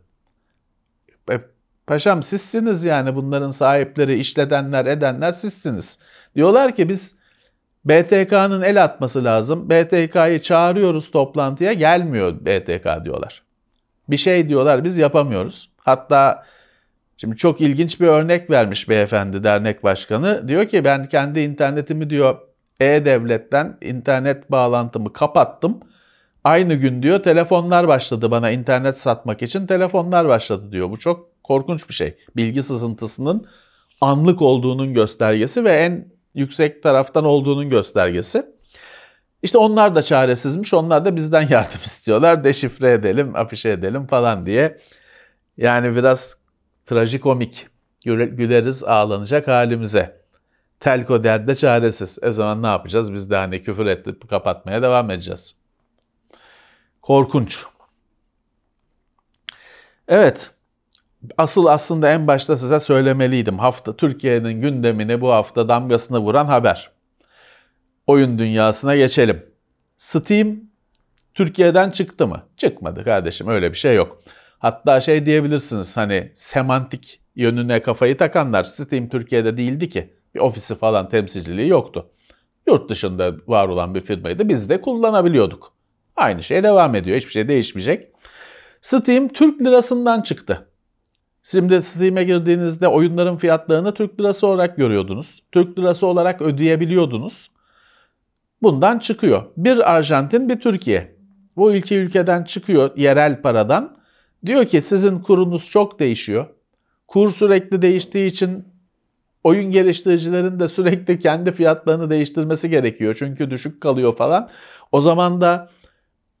Paşam 1.90 2.22
sizsiniz 2.22 2.84
yani 2.84 3.16
bunların 3.16 3.50
sahipleri, 3.50 4.14
işletenler, 4.14 4.86
edenler 4.86 5.32
sizsiniz. 5.32 5.98
Diyorlar 6.36 6.76
ki 6.76 6.88
biz 6.88 7.16
BTK'nın 7.84 8.62
el 8.62 8.84
atması 8.84 9.24
lazım. 9.24 9.70
BTK'yı 9.70 10.42
çağırıyoruz 10.42 11.10
toplantıya 11.10 11.72
gelmiyor 11.72 12.34
BTK 12.40 13.04
diyorlar. 13.04 13.42
Bir 14.08 14.16
şey 14.16 14.48
diyorlar 14.48 14.84
biz 14.84 14.98
yapamıyoruz. 14.98 15.70
Hatta 15.76 16.46
şimdi 17.16 17.36
çok 17.36 17.60
ilginç 17.60 18.00
bir 18.00 18.06
örnek 18.06 18.50
vermiş 18.50 18.88
beyefendi 18.88 19.44
dernek 19.44 19.84
başkanı. 19.84 20.48
Diyor 20.48 20.68
ki 20.68 20.84
ben 20.84 21.08
kendi 21.08 21.40
internetimi 21.40 22.10
diyor 22.10 22.38
e-devletten 22.80 23.78
internet 23.82 24.50
bağlantımı 24.50 25.12
kapattım. 25.12 25.80
Aynı 26.44 26.74
gün 26.74 27.02
diyor 27.02 27.22
telefonlar 27.22 27.88
başladı 27.88 28.30
bana 28.30 28.50
internet 28.50 28.98
satmak 28.98 29.42
için 29.42 29.66
telefonlar 29.66 30.28
başladı 30.28 30.72
diyor. 30.72 30.90
Bu 30.90 30.98
çok 30.98 31.29
korkunç 31.42 31.88
bir 31.88 31.94
şey. 31.94 32.16
Bilgi 32.36 32.62
sızıntısının 32.62 33.46
anlık 34.00 34.42
olduğunun 34.42 34.94
göstergesi 34.94 35.64
ve 35.64 35.72
en 35.72 36.12
yüksek 36.34 36.82
taraftan 36.82 37.24
olduğunun 37.24 37.70
göstergesi. 37.70 38.46
İşte 39.42 39.58
onlar 39.58 39.94
da 39.94 40.02
çaresizmiş. 40.02 40.74
Onlar 40.74 41.04
da 41.04 41.16
bizden 41.16 41.48
yardım 41.50 41.80
istiyorlar. 41.84 42.44
Deşifre 42.44 42.92
edelim, 42.92 43.36
afişe 43.36 43.70
edelim 43.70 44.06
falan 44.06 44.46
diye. 44.46 44.78
Yani 45.56 45.96
biraz 45.96 46.36
trajikomik. 46.86 47.66
Güleriz 48.04 48.84
ağlanacak 48.84 49.48
halimize. 49.48 50.20
Telko 50.80 51.24
derde 51.24 51.54
çaresiz. 51.56 52.18
E 52.22 52.32
zaman 52.32 52.62
ne 52.62 52.66
yapacağız? 52.66 53.12
Biz 53.12 53.30
de 53.30 53.36
hani 53.36 53.62
küfür 53.62 53.86
edip 53.86 54.28
kapatmaya 54.28 54.82
devam 54.82 55.10
edeceğiz. 55.10 55.56
Korkunç. 57.02 57.64
Evet. 60.08 60.50
Asıl 61.38 61.66
aslında 61.66 62.12
en 62.12 62.26
başta 62.26 62.56
size 62.56 62.80
söylemeliydim. 62.80 63.58
Hafta 63.58 63.96
Türkiye'nin 63.96 64.60
gündemine 64.60 65.20
bu 65.20 65.30
hafta 65.32 65.68
damgasını 65.68 66.18
vuran 66.18 66.46
haber. 66.46 66.90
Oyun 68.06 68.38
dünyasına 68.38 68.96
geçelim. 68.96 69.46
Steam 69.98 70.56
Türkiye'den 71.34 71.90
çıktı 71.90 72.26
mı? 72.26 72.42
Çıkmadı 72.56 73.04
kardeşim 73.04 73.48
öyle 73.48 73.72
bir 73.72 73.76
şey 73.76 73.94
yok. 73.96 74.22
Hatta 74.58 75.00
şey 75.00 75.26
diyebilirsiniz 75.26 75.96
hani 75.96 76.32
semantik 76.34 77.20
yönüne 77.36 77.82
kafayı 77.82 78.18
takanlar 78.18 78.64
Steam 78.64 79.08
Türkiye'de 79.08 79.56
değildi 79.56 79.88
ki. 79.88 80.14
Bir 80.34 80.40
ofisi 80.40 80.74
falan 80.74 81.08
temsilciliği 81.08 81.68
yoktu. 81.68 82.10
Yurt 82.66 82.90
dışında 82.90 83.32
var 83.46 83.68
olan 83.68 83.94
bir 83.94 84.00
firmaydı. 84.00 84.48
Biz 84.48 84.70
de 84.70 84.80
kullanabiliyorduk. 84.80 85.72
Aynı 86.16 86.42
şey 86.42 86.62
devam 86.62 86.94
ediyor. 86.94 87.16
Hiçbir 87.16 87.30
şey 87.32 87.48
değişmeyecek. 87.48 88.08
Steam 88.82 89.28
Türk 89.28 89.60
lirasından 89.60 90.22
çıktı. 90.22 90.69
Şimdi 91.42 91.82
Steam'e 91.82 92.24
girdiğinizde 92.24 92.88
oyunların 92.88 93.36
fiyatlarını 93.36 93.94
Türk 93.94 94.20
lirası 94.20 94.46
olarak 94.46 94.76
görüyordunuz. 94.76 95.42
Türk 95.52 95.78
lirası 95.78 96.06
olarak 96.06 96.42
ödeyebiliyordunuz. 96.42 97.50
Bundan 98.62 98.98
çıkıyor. 98.98 99.42
Bir 99.56 99.92
Arjantin, 99.92 100.48
bir 100.48 100.60
Türkiye. 100.60 101.16
Bu 101.56 101.74
iki 101.74 101.96
ülkeden 101.96 102.44
çıkıyor 102.44 102.96
yerel 102.96 103.42
paradan. 103.42 103.96
Diyor 104.46 104.64
ki 104.64 104.82
sizin 104.82 105.18
kurunuz 105.18 105.70
çok 105.70 106.00
değişiyor. 106.00 106.46
Kur 107.08 107.30
sürekli 107.30 107.82
değiştiği 107.82 108.30
için 108.30 108.64
oyun 109.44 109.70
geliştiricilerin 109.70 110.60
de 110.60 110.68
sürekli 110.68 111.20
kendi 111.20 111.52
fiyatlarını 111.52 112.10
değiştirmesi 112.10 112.70
gerekiyor. 112.70 113.16
Çünkü 113.18 113.50
düşük 113.50 113.80
kalıyor 113.80 114.16
falan. 114.16 114.50
O 114.92 115.00
zaman 115.00 115.40
da 115.40 115.70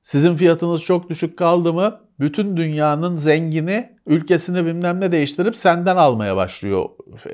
sizin 0.02 0.36
fiyatınız 0.36 0.84
çok 0.84 1.10
düşük 1.10 1.36
kaldı 1.36 1.72
mı 1.72 2.00
bütün 2.20 2.56
dünyanın 2.56 3.16
zengini 3.16 3.96
ülkesini 4.06 4.66
bilmem 4.66 5.00
ne 5.00 5.12
değiştirip 5.12 5.56
senden 5.56 5.96
almaya 5.96 6.36
başlıyor. 6.36 6.88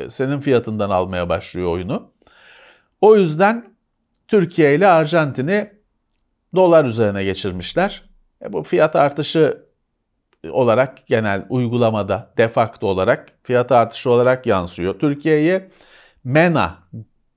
Senin 0.09 0.40
fiyatından 0.40 0.90
almaya 0.90 1.29
başlıyor 1.29 1.68
oyunu. 1.68 2.11
O 3.01 3.16
yüzden 3.16 3.64
Türkiye 4.29 4.75
ile 4.75 4.87
Arjantin'i 4.87 5.70
dolar 6.55 6.85
üzerine 6.85 7.25
geçirmişler. 7.25 8.03
E 8.44 8.53
bu 8.53 8.62
fiyat 8.62 8.96
artışı 8.96 9.66
olarak 10.51 11.07
genel 11.07 11.46
uygulamada 11.49 12.33
defakto 12.38 12.87
olarak 12.87 13.29
fiyat 13.42 13.72
artışı 13.72 14.11
olarak 14.11 14.46
yansıyor. 14.46 14.99
Türkiye'yi 14.99 15.62
MENA, 16.25 16.79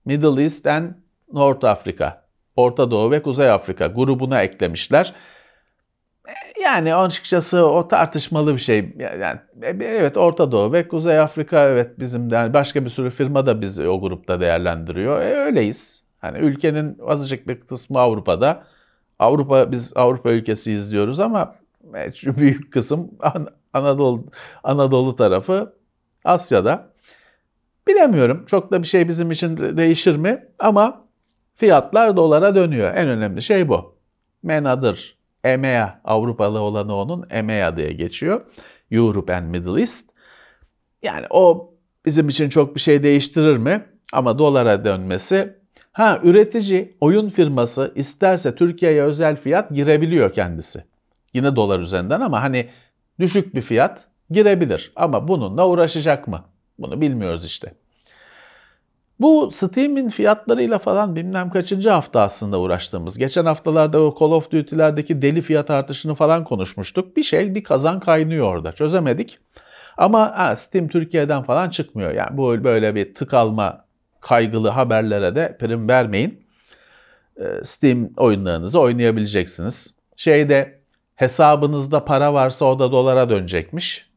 Middle 0.06 0.44
East 0.44 0.66
and 0.66 0.92
North 1.34 1.66
Africa, 1.66 2.22
Orta 2.56 2.92
Doğu 2.92 3.12
ve 3.12 3.22
Kuzey 3.22 3.50
Afrika 3.50 3.88
grubuna 3.88 4.42
eklemişler. 4.42 5.14
Yani 6.62 6.96
açıkçası 6.96 7.66
o 7.66 7.88
tartışmalı 7.88 8.54
bir 8.54 8.60
şey. 8.60 8.96
Yani 9.00 9.40
evet 9.82 10.18
Orta 10.18 10.52
Doğu 10.52 10.74
ve 10.74 10.88
Kuzey 10.88 11.20
Afrika 11.20 11.68
evet 11.70 12.00
bizim 12.00 12.30
yani 12.30 12.54
başka 12.54 12.86
bir 12.86 12.90
sürü 12.90 13.10
firma 13.10 13.46
da 13.46 13.62
bizi 13.62 13.88
o 13.88 14.02
grupta 14.02 14.42
değerlendiriyor. 14.42 15.22
E, 15.22 15.26
öyleyiz. 15.26 16.04
Hani 16.20 16.38
ülkenin 16.38 16.98
azıcık 17.08 17.48
bir 17.48 17.60
kısmı 17.60 18.00
Avrupa'da. 18.00 18.64
Avrupa 19.20 19.72
biz 19.72 19.94
Avrupa 19.96 20.32
ülkesi 20.32 20.72
izliyoruz 20.74 21.20
ama 21.20 21.56
şu 22.16 22.38
büyük 22.38 22.74
kısım 22.74 23.12
Anadolu 23.74 24.24
Anadolu 24.64 25.16
tarafı 25.16 25.74
Asya'da. 26.26 26.90
Bilemiyorum. 27.88 28.46
Çok 28.46 28.72
da 28.72 28.82
bir 28.82 28.88
şey 28.88 29.08
bizim 29.08 29.32
için 29.32 29.78
değişir 29.78 30.16
mi? 30.16 30.48
Ama 30.60 31.06
fiyatlar 31.56 32.18
dolara 32.18 32.56
dönüyor. 32.56 32.96
En 32.96 33.10
önemli 33.10 33.42
şey 33.42 33.70
bu. 33.70 33.96
MENA'dır. 34.44 35.19
EMEA, 35.44 36.02
Avrupalı 36.04 36.60
olanı 36.60 36.96
onun 36.96 37.28
EMEA 37.30 37.78
diye 37.78 37.94
geçiyor. 37.94 38.42
Europe 38.92 39.36
and 39.36 39.46
Middle 39.46 39.82
East. 39.82 40.10
Yani 41.04 41.26
o 41.30 41.74
bizim 42.06 42.30
için 42.30 42.50
çok 42.50 42.76
bir 42.76 42.80
şey 42.80 43.04
değiştirir 43.04 43.58
mi? 43.58 43.86
Ama 44.14 44.40
dolara 44.40 44.86
dönmesi 44.86 45.60
Ha 46.00 46.20
üretici 46.24 46.90
oyun 47.02 47.30
firması 47.30 47.92
isterse 47.96 48.56
Türkiye'ye 48.56 49.04
özel 49.04 49.36
fiyat 49.36 49.72
girebiliyor 49.72 50.34
kendisi. 50.34 50.84
Yine 51.34 51.56
dolar 51.56 51.80
üzerinden 51.80 52.22
ama 52.22 52.44
hani 52.44 52.70
düşük 53.20 53.56
bir 53.56 53.62
fiyat 53.62 54.06
girebilir. 54.30 54.92
Ama 54.96 55.28
bununla 55.28 55.68
uğraşacak 55.68 56.28
mı? 56.28 56.46
Bunu 56.80 57.02
bilmiyoruz 57.02 57.46
işte. 57.46 57.74
Bu 59.20 59.52
Steam'in 59.52 60.10
fiyatlarıyla 60.10 60.80
falan 60.80 61.16
bilmem 61.16 61.50
kaçıncı 61.50 61.90
hafta 61.90 62.22
aslında 62.22 62.60
uğraştığımız. 62.60 63.18
Geçen 63.18 63.46
haftalarda 63.46 64.02
o 64.02 64.16
Call 64.20 64.32
of 64.32 64.52
Duty'lerdeki 64.52 65.22
deli 65.22 65.42
fiyat 65.42 65.70
artışını 65.70 66.16
falan 66.16 66.44
konuşmuştuk. 66.44 67.18
Bir 67.18 67.24
şey 67.24 67.56
bir 67.56 67.64
kazan 67.64 68.00
kaynıyor 68.00 68.54
orada. 68.54 68.72
Çözemedik. 68.72 69.40
Ama 69.98 70.38
ha, 70.38 70.56
Steam 70.56 70.88
Türkiye'den 70.88 71.44
falan 71.44 71.70
çıkmıyor. 71.70 72.12
Yani 72.12 72.38
bu 72.38 72.64
böyle 72.64 72.96
bir 72.96 73.16
tık 73.16 73.34
alma 73.34 73.86
kaygılı 74.22 74.70
haberlere 74.70 75.36
de 75.36 75.58
prim 75.60 75.88
vermeyin. 75.88 76.44
Ee, 77.38 77.44
Steam 77.64 78.10
oyunlarınızı 78.18 78.80
oynayabileceksiniz. 78.80 79.94
Şeyde 80.16 80.80
hesabınızda 81.16 82.06
para 82.06 82.34
varsa 82.34 82.66
o 82.66 82.80
da 82.80 82.92
dolara 82.92 83.30
dönecekmiş. 83.30 84.10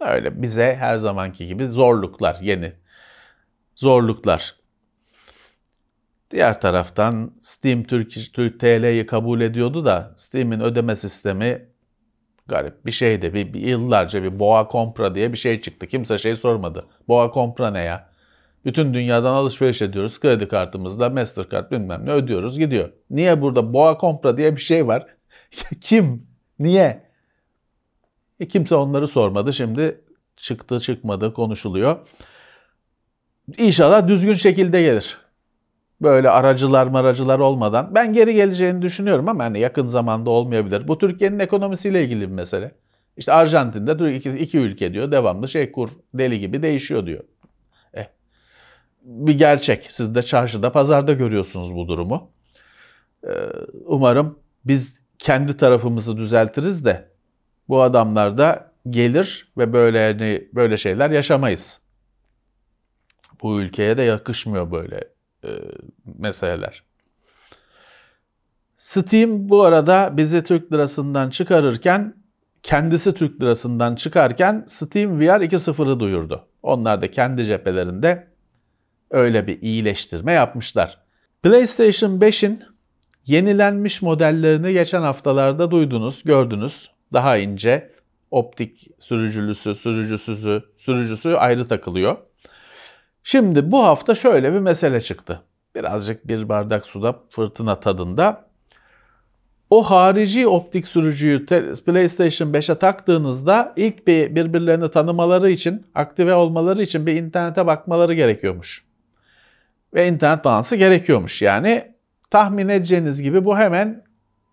Öyle 0.00 0.42
bize 0.42 0.76
her 0.78 0.96
zamanki 0.96 1.46
gibi 1.46 1.68
zorluklar, 1.68 2.38
yeni 2.40 2.72
zorluklar. 3.76 4.54
Diğer 6.30 6.60
taraftan 6.60 7.32
Steam 7.42 7.84
Türk, 7.84 8.32
Türk 8.32 8.60
TL'yi 8.60 9.06
kabul 9.06 9.40
ediyordu 9.40 9.84
da 9.84 10.12
Steam'in 10.16 10.60
ödeme 10.60 10.96
sistemi 10.96 11.68
garip 12.46 12.86
bir 12.86 12.90
şeydi. 12.90 13.34
Bir, 13.34 13.52
bir 13.52 13.60
yıllarca 13.60 14.22
bir 14.22 14.38
Boğa 14.38 14.68
Compra 14.72 15.14
diye 15.14 15.32
bir 15.32 15.38
şey 15.38 15.60
çıktı. 15.60 15.86
Kimse 15.86 16.18
şey 16.18 16.36
sormadı. 16.36 16.86
Boğa 17.08 17.32
Compra 17.34 17.70
ne 17.70 17.80
ya? 17.80 18.10
Bütün 18.64 18.94
dünyadan 18.94 19.34
alışveriş 19.34 19.82
ediyoruz. 19.82 20.20
Kredi 20.20 20.48
kartımızla 20.48 21.10
Mastercard 21.10 21.70
bilmem 21.70 22.06
ne 22.06 22.10
ödüyoruz 22.10 22.58
gidiyor. 22.58 22.92
Niye 23.10 23.42
burada 23.42 23.72
Boğa 23.72 23.98
Compra 24.00 24.36
diye 24.36 24.56
bir 24.56 24.60
şey 24.60 24.86
var? 24.86 25.06
Kim? 25.80 26.26
Niye? 26.58 27.02
E 28.40 28.48
kimse 28.48 28.74
onları 28.74 29.08
sormadı. 29.08 29.52
Şimdi 29.52 30.00
çıktı 30.36 30.80
çıkmadı 30.80 31.34
konuşuluyor. 31.34 31.98
İnşallah 33.58 34.08
düzgün 34.08 34.34
şekilde 34.34 34.82
gelir. 34.82 35.18
Böyle 36.02 36.30
aracılar 36.30 36.86
maracılar 36.86 37.38
olmadan. 37.38 37.94
Ben 37.94 38.12
geri 38.12 38.34
geleceğini 38.34 38.82
düşünüyorum 38.82 39.28
ama 39.28 39.44
hani 39.44 39.60
yakın 39.60 39.86
zamanda 39.86 40.30
olmayabilir. 40.30 40.88
Bu 40.88 40.98
Türkiye'nin 40.98 41.38
ekonomisiyle 41.38 42.04
ilgili 42.04 42.20
bir 42.20 42.34
mesele. 42.34 42.72
İşte 43.16 43.32
Arjantin'de 43.32 44.14
iki, 44.14 44.30
iki 44.30 44.58
ülke 44.58 44.92
diyor 44.92 45.12
devamlı 45.12 45.48
şey 45.48 45.72
kur 45.72 45.90
deli 46.14 46.40
gibi 46.40 46.62
değişiyor 46.62 47.06
diyor. 47.06 47.24
Eh, 47.94 48.06
bir 49.02 49.38
gerçek. 49.38 49.88
Siz 49.90 50.14
de 50.14 50.22
çarşıda 50.22 50.72
pazarda 50.72 51.12
görüyorsunuz 51.12 51.74
bu 51.74 51.88
durumu. 51.88 52.30
Ee, 53.24 53.30
umarım 53.86 54.38
biz 54.64 55.02
kendi 55.18 55.56
tarafımızı 55.56 56.16
düzeltiriz 56.16 56.84
de 56.84 57.08
bu 57.68 57.82
adamlar 57.82 58.38
da 58.38 58.72
gelir 58.90 59.48
ve 59.58 59.72
böyle 59.72 59.98
yani 59.98 60.48
böyle 60.54 60.76
şeyler 60.76 61.10
yaşamayız. 61.10 61.80
Bu 63.42 63.60
ülkeye 63.60 63.96
de 63.96 64.02
yakışmıyor 64.02 64.72
böyle 64.72 65.04
e, 65.44 65.48
meseleler. 66.18 66.82
Steam 68.78 69.48
bu 69.48 69.62
arada 69.62 70.16
bizi 70.16 70.44
Türk 70.44 70.72
lirasından 70.72 71.30
çıkarırken 71.30 72.14
kendisi 72.62 73.14
Türk 73.14 73.40
lirasından 73.40 73.94
çıkarken 73.94 74.64
Steam 74.68 75.20
VR 75.20 75.40
2.0'ı 75.40 76.00
duyurdu. 76.00 76.46
Onlar 76.62 77.02
da 77.02 77.10
kendi 77.10 77.44
cephelerinde 77.44 78.26
öyle 79.10 79.46
bir 79.46 79.62
iyileştirme 79.62 80.32
yapmışlar. 80.32 80.98
PlayStation 81.42 82.20
5'in 82.20 82.62
yenilenmiş 83.26 84.02
modellerini 84.02 84.72
geçen 84.72 85.02
haftalarda 85.02 85.70
duydunuz, 85.70 86.22
gördünüz. 86.22 86.90
Daha 87.12 87.36
ince, 87.36 87.92
optik 88.30 88.88
sürücülüsü, 88.98 89.74
sürücüsüzü, 89.74 90.62
sürücüsü 90.78 91.34
ayrı 91.34 91.68
takılıyor. 91.68 92.16
Şimdi 93.30 93.70
bu 93.70 93.84
hafta 93.84 94.14
şöyle 94.14 94.52
bir 94.52 94.58
mesele 94.58 95.00
çıktı. 95.00 95.42
Birazcık 95.74 96.28
bir 96.28 96.48
bardak 96.48 96.86
suda 96.86 97.16
fırtına 97.30 97.80
tadında. 97.80 98.44
O 99.70 99.82
harici 99.82 100.46
optik 100.46 100.86
sürücüyü 100.86 101.46
PlayStation 101.86 102.52
5'e 102.52 102.78
taktığınızda 102.78 103.72
ilk 103.76 104.06
bir 104.06 104.34
birbirlerini 104.34 104.90
tanımaları 104.90 105.50
için, 105.50 105.86
aktive 105.94 106.34
olmaları 106.34 106.82
için 106.82 107.06
bir 107.06 107.14
internete 107.14 107.66
bakmaları 107.66 108.14
gerekiyormuş. 108.14 108.84
Ve 109.94 110.08
internet 110.08 110.44
bağlantısı 110.44 110.76
gerekiyormuş. 110.76 111.42
Yani 111.42 111.92
tahmin 112.30 112.68
edeceğiniz 112.68 113.22
gibi 113.22 113.44
bu 113.44 113.58
hemen 113.58 114.02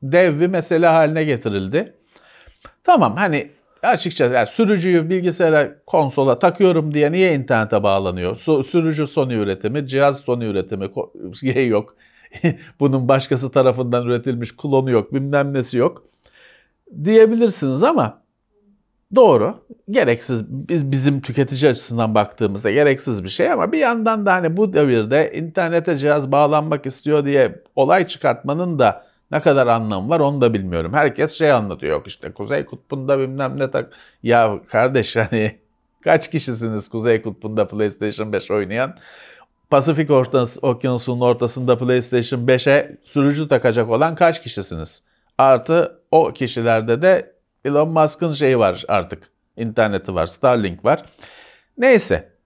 dev 0.04 0.40
bir 0.40 0.48
mesele 0.48 0.88
haline 0.88 1.24
getirildi. 1.24 1.94
Tamam 2.84 3.16
hani 3.16 3.52
açıkçası 3.82 4.34
yani 4.34 4.48
sürücüyü 4.48 5.10
bilgisayara 5.10 5.76
konsola 5.86 6.40
takıyorum 6.40 6.94
diye 6.94 7.12
niye 7.12 7.36
internete 7.36 7.84
bağlanıyor? 7.84 8.36
Su, 8.38 8.63
sürücü 8.63 9.08
Sony 9.08 9.34
üretimi, 9.34 9.88
cihaz 9.88 10.20
Sony 10.20 10.46
üretimi 10.46 10.90
şey 11.54 11.68
yok. 11.68 11.96
Bunun 12.80 13.08
başkası 13.08 13.52
tarafından 13.52 14.06
üretilmiş 14.06 14.56
klonu 14.58 14.92
yok, 14.92 15.13
bilmem 15.13 15.54
nesi 15.54 15.78
yok 15.78 16.04
diyebilirsiniz 17.04 17.84
ama 17.84 18.22
doğru. 19.16 19.56
Gereksiz 19.90 20.46
biz 20.50 20.92
bizim 20.92 21.22
tüketici 21.22 21.72
açısından 21.72 22.16
baktığımızda 22.16 22.72
gereksiz 22.72 23.24
bir 23.24 23.30
şey 23.30 23.52
ama 23.52 23.72
bir 23.72 23.78
yandan 23.78 24.26
da 24.26 24.34
hani 24.34 24.58
bu 24.58 24.74
devirde 24.74 25.32
internete 25.36 25.98
cihaz 25.98 26.32
bağlanmak 26.32 26.86
istiyor 26.86 27.26
diye 27.26 27.62
olay 27.76 28.08
çıkartmanın 28.08 28.80
da 28.80 29.08
ne 29.32 29.42
kadar 29.42 29.68
anlam 29.68 30.10
var 30.10 30.20
onu 30.20 30.42
da 30.42 30.54
bilmiyorum. 30.54 30.94
Herkes 30.94 31.38
şey 31.38 31.52
anlatıyor 31.52 31.92
yok 31.94 32.08
işte 32.08 32.32
Kuzey 32.32 32.66
Kutbu'nda 32.66 33.20
bilmem 33.20 33.60
ne 33.60 33.72
tak. 33.72 33.94
Ya 34.24 34.60
kardeş 34.70 35.16
hani 35.16 35.58
kaç 36.04 36.32
kişisiniz 36.32 36.90
Kuzey 36.90 37.22
Kutbu'nda 37.22 37.68
PlayStation 37.68 38.34
5 38.34 38.52
oynayan? 38.52 38.98
Pasifik 39.70 40.12
Okyanusu'nun 40.62 41.22
ortasında 41.22 41.78
PlayStation 41.78 42.48
5'e 42.48 42.98
sürücü 43.04 43.48
takacak 43.48 43.90
olan 43.90 44.16
kaç 44.16 44.44
kişisiniz? 44.44 45.04
Artı 45.38 46.00
o 46.12 46.34
kişilerde 46.34 47.02
de 47.02 47.34
Elon 47.66 47.90
Musk'ın 47.90 48.34
şeyi 48.34 48.60
var 48.60 48.86
artık. 48.88 49.30
İnterneti 49.58 50.16
var, 50.16 50.28
Starlink 50.28 50.86
var. 50.86 51.06
Neyse 51.78 52.37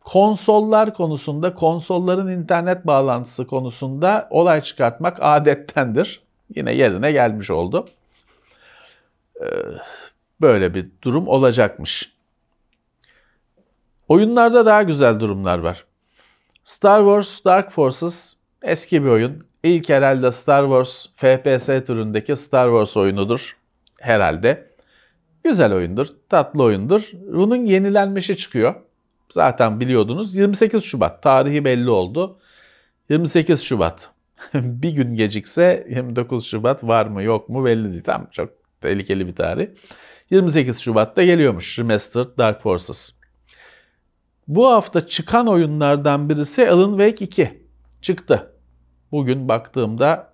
konsollar 0.00 0.94
konusunda, 0.94 1.54
konsolların 1.54 2.28
internet 2.28 2.86
bağlantısı 2.86 3.46
konusunda 3.46 4.28
olay 4.30 4.62
çıkartmak 4.62 5.18
adettendir. 5.20 6.22
Yine 6.56 6.72
yerine 6.72 7.12
gelmiş 7.12 7.50
oldu. 7.50 7.88
Ee, 9.40 9.46
böyle 10.40 10.74
bir 10.74 10.86
durum 11.02 11.28
olacakmış. 11.28 12.12
Oyunlarda 14.08 14.66
daha 14.66 14.82
güzel 14.82 15.20
durumlar 15.20 15.58
var. 15.58 15.84
Star 16.64 17.00
Wars 17.00 17.44
Dark 17.44 17.72
Forces 17.72 18.36
eski 18.62 19.04
bir 19.04 19.08
oyun. 19.08 19.46
İlk 19.62 19.88
herhalde 19.88 20.32
Star 20.32 20.64
Wars 20.64 21.06
FPS 21.16 21.66
türündeki 21.66 22.36
Star 22.36 22.68
Wars 22.68 22.96
oyunudur 22.96 23.56
herhalde. 24.00 24.68
Güzel 25.44 25.72
oyundur, 25.72 26.06
tatlı 26.28 26.62
oyundur. 26.62 27.10
Bunun 27.12 27.56
yenilenmişi 27.56 28.36
çıkıyor 28.36 28.74
zaten 29.30 29.80
biliyordunuz 29.80 30.34
28 30.34 30.84
Şubat 30.84 31.22
tarihi 31.22 31.64
belli 31.64 31.90
oldu. 31.90 32.38
28 33.08 33.62
Şubat. 33.62 34.10
bir 34.54 34.90
gün 34.90 35.14
gecikse 35.14 35.86
29 35.90 36.46
Şubat 36.46 36.84
var 36.84 37.06
mı 37.06 37.22
yok 37.22 37.48
mu 37.48 37.64
belli 37.64 37.92
değil. 37.92 38.04
Tam 38.04 38.28
çok 38.32 38.50
tehlikeli 38.80 39.26
bir 39.26 39.34
tarih. 39.34 39.68
28 40.30 40.78
Şubat'ta 40.78 41.24
geliyormuş 41.24 41.78
Remastered 41.78 42.38
Dark 42.38 42.62
Forces. 42.62 43.18
Bu 44.48 44.66
hafta 44.66 45.06
çıkan 45.06 45.46
oyunlardan 45.46 46.28
birisi 46.28 46.70
Alan 46.70 46.90
Wake 46.90 47.24
2 47.24 47.64
çıktı. 48.02 48.52
Bugün 49.12 49.48
baktığımda 49.48 50.32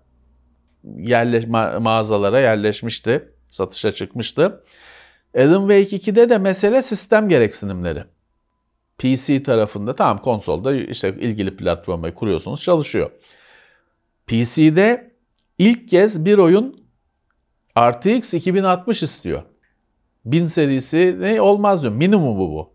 yerleş, 0.84 1.44
ma- 1.44 1.80
mağazalara 1.80 2.40
yerleşmişti. 2.40 3.28
Satışa 3.50 3.92
çıkmıştı. 3.92 4.62
Alan 5.36 5.68
Wake 5.68 6.12
2'de 6.12 6.28
de 6.28 6.38
mesele 6.38 6.82
sistem 6.82 7.28
gereksinimleri. 7.28 8.04
PC 8.98 9.42
tarafında 9.42 9.96
tamam 9.96 10.22
konsolda 10.22 10.74
işte 10.74 11.16
ilgili 11.20 11.56
platformayı 11.56 12.14
kuruyorsunuz 12.14 12.62
çalışıyor. 12.62 13.10
PC'de 14.26 15.14
ilk 15.58 15.88
kez 15.88 16.24
bir 16.24 16.38
oyun 16.38 16.84
RTX 17.78 18.34
2060 18.34 19.02
istiyor. 19.02 19.42
1000 20.24 20.46
serisi 20.46 21.16
ne 21.20 21.40
olmaz 21.40 21.82
diyor. 21.82 21.94
Minimumu 21.94 22.48
bu. 22.48 22.74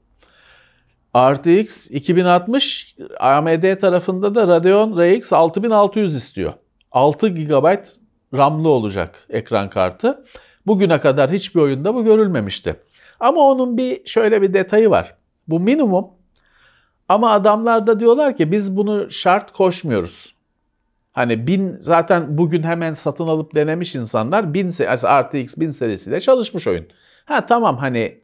RTX 1.17 1.91
2060 1.91 2.95
AMD 3.19 3.79
tarafında 3.79 4.35
da 4.35 4.47
Radeon 4.47 4.97
RX 4.97 5.33
6600 5.33 6.15
istiyor. 6.15 6.53
6 6.91 7.27
GB 7.29 7.77
RAM'lı 8.33 8.69
olacak 8.69 9.25
ekran 9.29 9.69
kartı. 9.69 10.25
Bugüne 10.67 10.99
kadar 10.99 11.31
hiçbir 11.31 11.61
oyunda 11.61 11.95
bu 11.95 12.03
görülmemişti. 12.03 12.75
Ama 13.19 13.41
onun 13.41 13.77
bir 13.77 14.07
şöyle 14.07 14.41
bir 14.41 14.53
detayı 14.53 14.89
var. 14.89 15.15
Bu 15.49 15.59
minimum 15.59 16.07
ama 17.09 17.31
adamlar 17.31 17.87
da 17.87 17.99
diyorlar 17.99 18.37
ki 18.37 18.51
biz 18.51 18.77
bunu 18.77 19.11
şart 19.11 19.51
koşmuyoruz. 19.53 20.35
Hani 21.11 21.47
bin 21.47 21.77
zaten 21.79 22.37
bugün 22.37 22.63
hemen 22.63 22.93
satın 22.93 23.27
alıp 23.27 23.55
denemiş 23.55 23.95
insanlar 23.95 24.53
bin 24.53 24.69
RTX 24.69 25.57
1000 25.57 25.69
serisiyle 25.69 26.21
çalışmış 26.21 26.67
oyun. 26.67 26.85
Ha 27.25 27.45
tamam 27.45 27.77
hani 27.77 28.21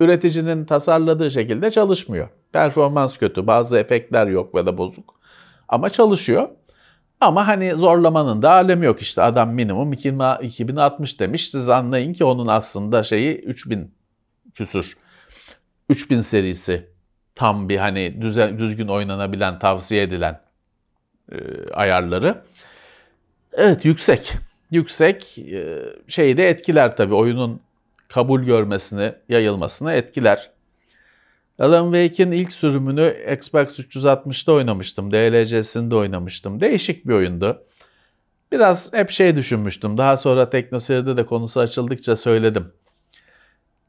üreticinin 0.00 0.64
tasarladığı 0.64 1.30
şekilde 1.30 1.70
çalışmıyor. 1.70 2.28
Performans 2.52 3.16
kötü, 3.16 3.46
bazı 3.46 3.78
efektler 3.78 4.26
yok 4.26 4.54
ya 4.54 4.66
da 4.66 4.78
bozuk. 4.78 5.14
Ama 5.68 5.90
çalışıyor. 5.90 6.48
Ama 7.20 7.48
hani 7.48 7.76
zorlamanın 7.76 8.42
da 8.42 8.50
alemi 8.50 8.86
yok 8.86 9.02
işte. 9.02 9.22
Adam 9.22 9.50
minimum 9.50 9.92
2060 9.92 11.20
demiş. 11.20 11.50
Siz 11.50 11.68
anlayın 11.68 12.12
ki 12.12 12.24
onun 12.24 12.46
aslında 12.46 13.02
şeyi 13.02 13.38
3000 13.38 13.94
küsür. 14.54 14.96
3000 15.88 16.20
serisi 16.20 16.86
tam 17.34 17.68
bir 17.68 17.76
hani 17.76 18.22
düzen, 18.22 18.58
düzgün 18.58 18.88
oynanabilen, 18.88 19.58
tavsiye 19.58 20.02
edilen 20.02 20.40
e, 21.32 21.36
ayarları. 21.72 22.44
Evet 23.52 23.84
yüksek. 23.84 24.32
Yüksek 24.70 25.38
e, 25.38 25.78
şeyi 26.08 26.36
de 26.36 26.48
etkiler 26.48 26.96
tabii. 26.96 27.14
Oyunun 27.14 27.60
kabul 28.08 28.42
görmesini, 28.42 29.12
yayılmasını 29.28 29.92
etkiler. 29.92 30.50
Alan 31.58 31.92
Wake'in 31.92 32.32
ilk 32.32 32.52
sürümünü 32.52 33.34
Xbox 33.36 33.78
360'da 33.78 34.52
oynamıştım. 34.52 35.12
DLC'sinde 35.12 35.96
oynamıştım. 35.96 36.60
Değişik 36.60 37.08
bir 37.08 37.14
oyundu. 37.14 37.62
Biraz 38.52 38.92
hep 38.92 39.10
şey 39.10 39.36
düşünmüştüm. 39.36 39.98
Daha 39.98 40.16
sonra 40.16 40.50
TeknoSeyir'de 40.50 41.16
de 41.16 41.26
konusu 41.26 41.60
açıldıkça 41.60 42.16
söyledim. 42.16 42.72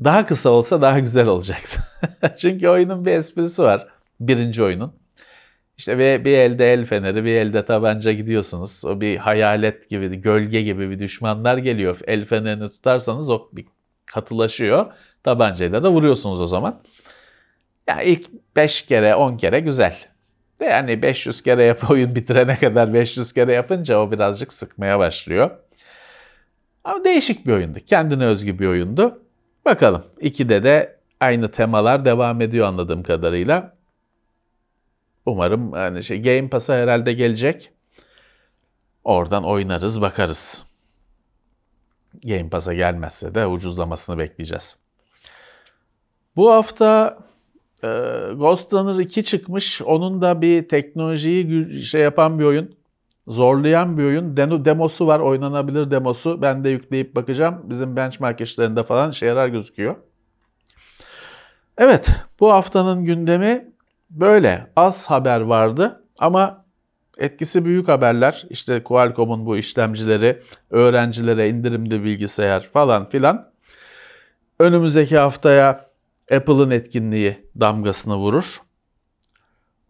Daha 0.03 0.25
kısa 0.25 0.49
olsa 0.49 0.81
daha 0.81 0.99
güzel 0.99 1.27
olacaktı. 1.27 1.79
Çünkü 2.37 2.67
oyunun 2.67 3.05
bir 3.05 3.11
esprisi 3.11 3.61
var. 3.61 3.87
Birinci 4.19 4.63
oyunun. 4.63 4.93
İşte 5.77 5.97
bir, 5.97 6.25
bir 6.25 6.37
elde 6.37 6.73
el 6.73 6.85
feneri, 6.85 7.25
bir 7.25 7.35
elde 7.35 7.65
tabanca 7.65 8.11
gidiyorsunuz. 8.11 8.85
O 8.85 9.01
bir 9.01 9.17
hayalet 9.17 9.89
gibi, 9.89 10.21
gölge 10.21 10.61
gibi 10.61 10.89
bir 10.89 10.99
düşmanlar 10.99 11.57
geliyor. 11.57 11.99
El 12.07 12.25
fenerini 12.25 12.69
tutarsanız 12.69 13.29
o 13.29 13.47
bir 13.53 13.65
katılaşıyor. 14.05 14.85
Tabancayla 15.23 15.83
da 15.83 15.91
vuruyorsunuz 15.91 16.41
o 16.41 16.47
zaman. 16.47 16.81
Ya 17.87 17.95
yani 17.95 18.09
ilk 18.09 18.29
5 18.55 18.81
kere 18.81 19.15
10 19.15 19.37
kere 19.37 19.59
güzel. 19.59 19.97
Ve 20.61 20.65
yani 20.65 21.01
500 21.01 21.41
kere 21.41 21.63
yap 21.63 21.83
oyun 21.89 22.15
bitirene 22.15 22.59
kadar 22.59 22.93
500 22.93 23.33
kere 23.33 23.53
yapınca 23.53 23.99
o 23.99 24.11
birazcık 24.11 24.53
sıkmaya 24.53 24.99
başlıyor. 24.99 25.51
Ama 26.83 27.03
değişik 27.03 27.47
bir 27.47 27.53
oyundu. 27.53 27.79
Kendine 27.87 28.25
özgü 28.25 28.59
bir 28.59 28.67
oyundu. 28.67 29.22
Bakalım. 29.65 30.03
2'de 30.21 30.63
de 30.63 30.99
aynı 31.19 31.51
temalar 31.51 32.05
devam 32.05 32.41
ediyor 32.41 32.67
anladığım 32.67 33.03
kadarıyla. 33.03 33.75
Umarım 35.25 35.75
yani 35.75 36.03
şey 36.03 36.21
Game 36.21 36.49
Pass'a 36.49 36.75
herhalde 36.75 37.13
gelecek. 37.13 37.71
Oradan 39.03 39.43
oynarız, 39.43 40.01
bakarız. 40.01 40.65
Game 42.23 42.49
Pass'a 42.49 42.73
gelmezse 42.73 43.35
de 43.35 43.47
ucuzlamasını 43.47 44.17
bekleyeceğiz. 44.17 44.77
Bu 46.35 46.51
hafta 46.51 47.17
e, 47.83 47.87
Ghost 48.35 48.73
Runner 48.73 48.99
2 48.99 49.23
çıkmış. 49.23 49.81
Onun 49.81 50.21
da 50.21 50.41
bir 50.41 50.67
teknolojiyi 50.67 51.83
şey 51.83 52.01
yapan 52.01 52.39
bir 52.39 52.43
oyun. 52.43 52.75
Zorlayan 53.27 53.97
bir 53.97 54.03
oyun. 54.03 54.37
Demo, 54.37 54.65
demosu 54.65 55.07
var. 55.07 55.19
Oynanabilir 55.19 55.91
demosu. 55.91 56.41
Ben 56.41 56.63
de 56.63 56.69
yükleyip 56.69 57.15
bakacağım. 57.15 57.61
Bizim 57.63 57.95
benchmark 57.95 58.41
işlerinde 58.41 58.83
falan 58.83 59.11
işe 59.11 59.25
yarar 59.25 59.47
gözüküyor. 59.47 59.95
Evet. 61.77 62.09
Bu 62.39 62.51
haftanın 62.51 63.05
gündemi 63.05 63.71
böyle. 64.09 64.71
Az 64.75 65.05
haber 65.05 65.41
vardı 65.41 66.03
ama 66.19 66.65
etkisi 67.17 67.65
büyük 67.65 67.87
haberler. 67.87 68.45
İşte 68.49 68.83
Qualcomm'un 68.83 69.45
bu 69.45 69.57
işlemcileri 69.57 70.41
öğrencilere 70.69 71.49
indirimli 71.49 72.03
bilgisayar 72.03 72.69
falan 72.73 73.09
filan. 73.09 73.53
Önümüzdeki 74.59 75.17
haftaya 75.17 75.89
Apple'ın 76.31 76.71
etkinliği 76.71 77.49
damgasını 77.59 78.15
vurur. 78.15 78.57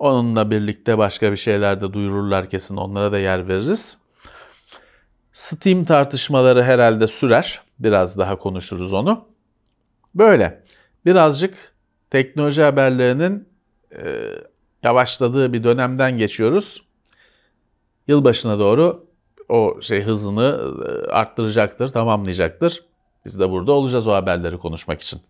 Onunla 0.03 0.51
birlikte 0.51 0.97
başka 0.97 1.31
bir 1.31 1.37
şeyler 1.37 1.81
de 1.81 1.93
duyururlar 1.93 2.49
kesin 2.49 2.75
onlara 2.75 3.11
da 3.11 3.19
yer 3.19 3.47
veririz. 3.47 3.97
Steam 5.33 5.85
tartışmaları 5.85 6.63
herhalde 6.63 7.07
sürer. 7.07 7.61
Biraz 7.79 8.17
daha 8.17 8.39
konuşuruz 8.39 8.93
onu. 8.93 9.25
Böyle 10.15 10.63
birazcık 11.05 11.53
teknoloji 12.09 12.61
haberlerinin 12.61 13.49
e, 13.95 14.29
yavaşladığı 14.83 15.53
bir 15.53 15.63
dönemden 15.63 16.17
geçiyoruz. 16.17 16.83
Yılbaşına 18.07 18.59
doğru 18.59 19.05
o 19.49 19.81
şey 19.81 20.03
hızını 20.03 20.73
e, 20.87 21.11
arttıracaktır, 21.11 21.89
tamamlayacaktır. 21.89 22.83
Biz 23.25 23.39
de 23.39 23.49
burada 23.49 23.71
olacağız 23.71 24.07
o 24.07 24.13
haberleri 24.13 24.57
konuşmak 24.57 25.01
için. 25.01 25.21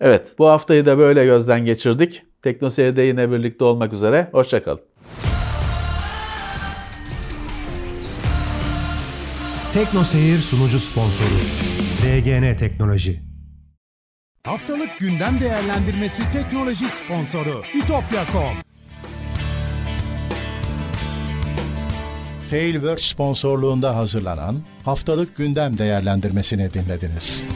Evet, 0.00 0.38
bu 0.38 0.48
haftayı 0.48 0.86
da 0.86 0.98
böyle 0.98 1.24
gözden 1.24 1.64
geçirdik. 1.64 2.22
Teknoseyir'de 2.46 3.02
yine 3.02 3.30
birlikte 3.30 3.64
olmak 3.64 3.92
üzere. 3.92 4.28
Hoşçakalın. 4.32 4.80
Teknoseyir 9.74 10.38
sunucu 10.38 10.78
sponsoru 10.78 11.38
DGN 12.02 12.56
Teknoloji. 12.56 13.22
Haftalık 14.44 14.98
gündem 14.98 15.40
değerlendirmesi 15.40 16.22
teknoloji 16.32 16.84
sponsoru 16.88 17.62
itopya.com. 17.74 18.56
Tailwork 22.50 23.00
sponsorluğunda 23.00 23.96
hazırlanan 23.96 24.56
haftalık 24.84 25.36
gündem 25.36 25.78
değerlendirmesini 25.78 26.72
dinlediniz. 26.74 27.46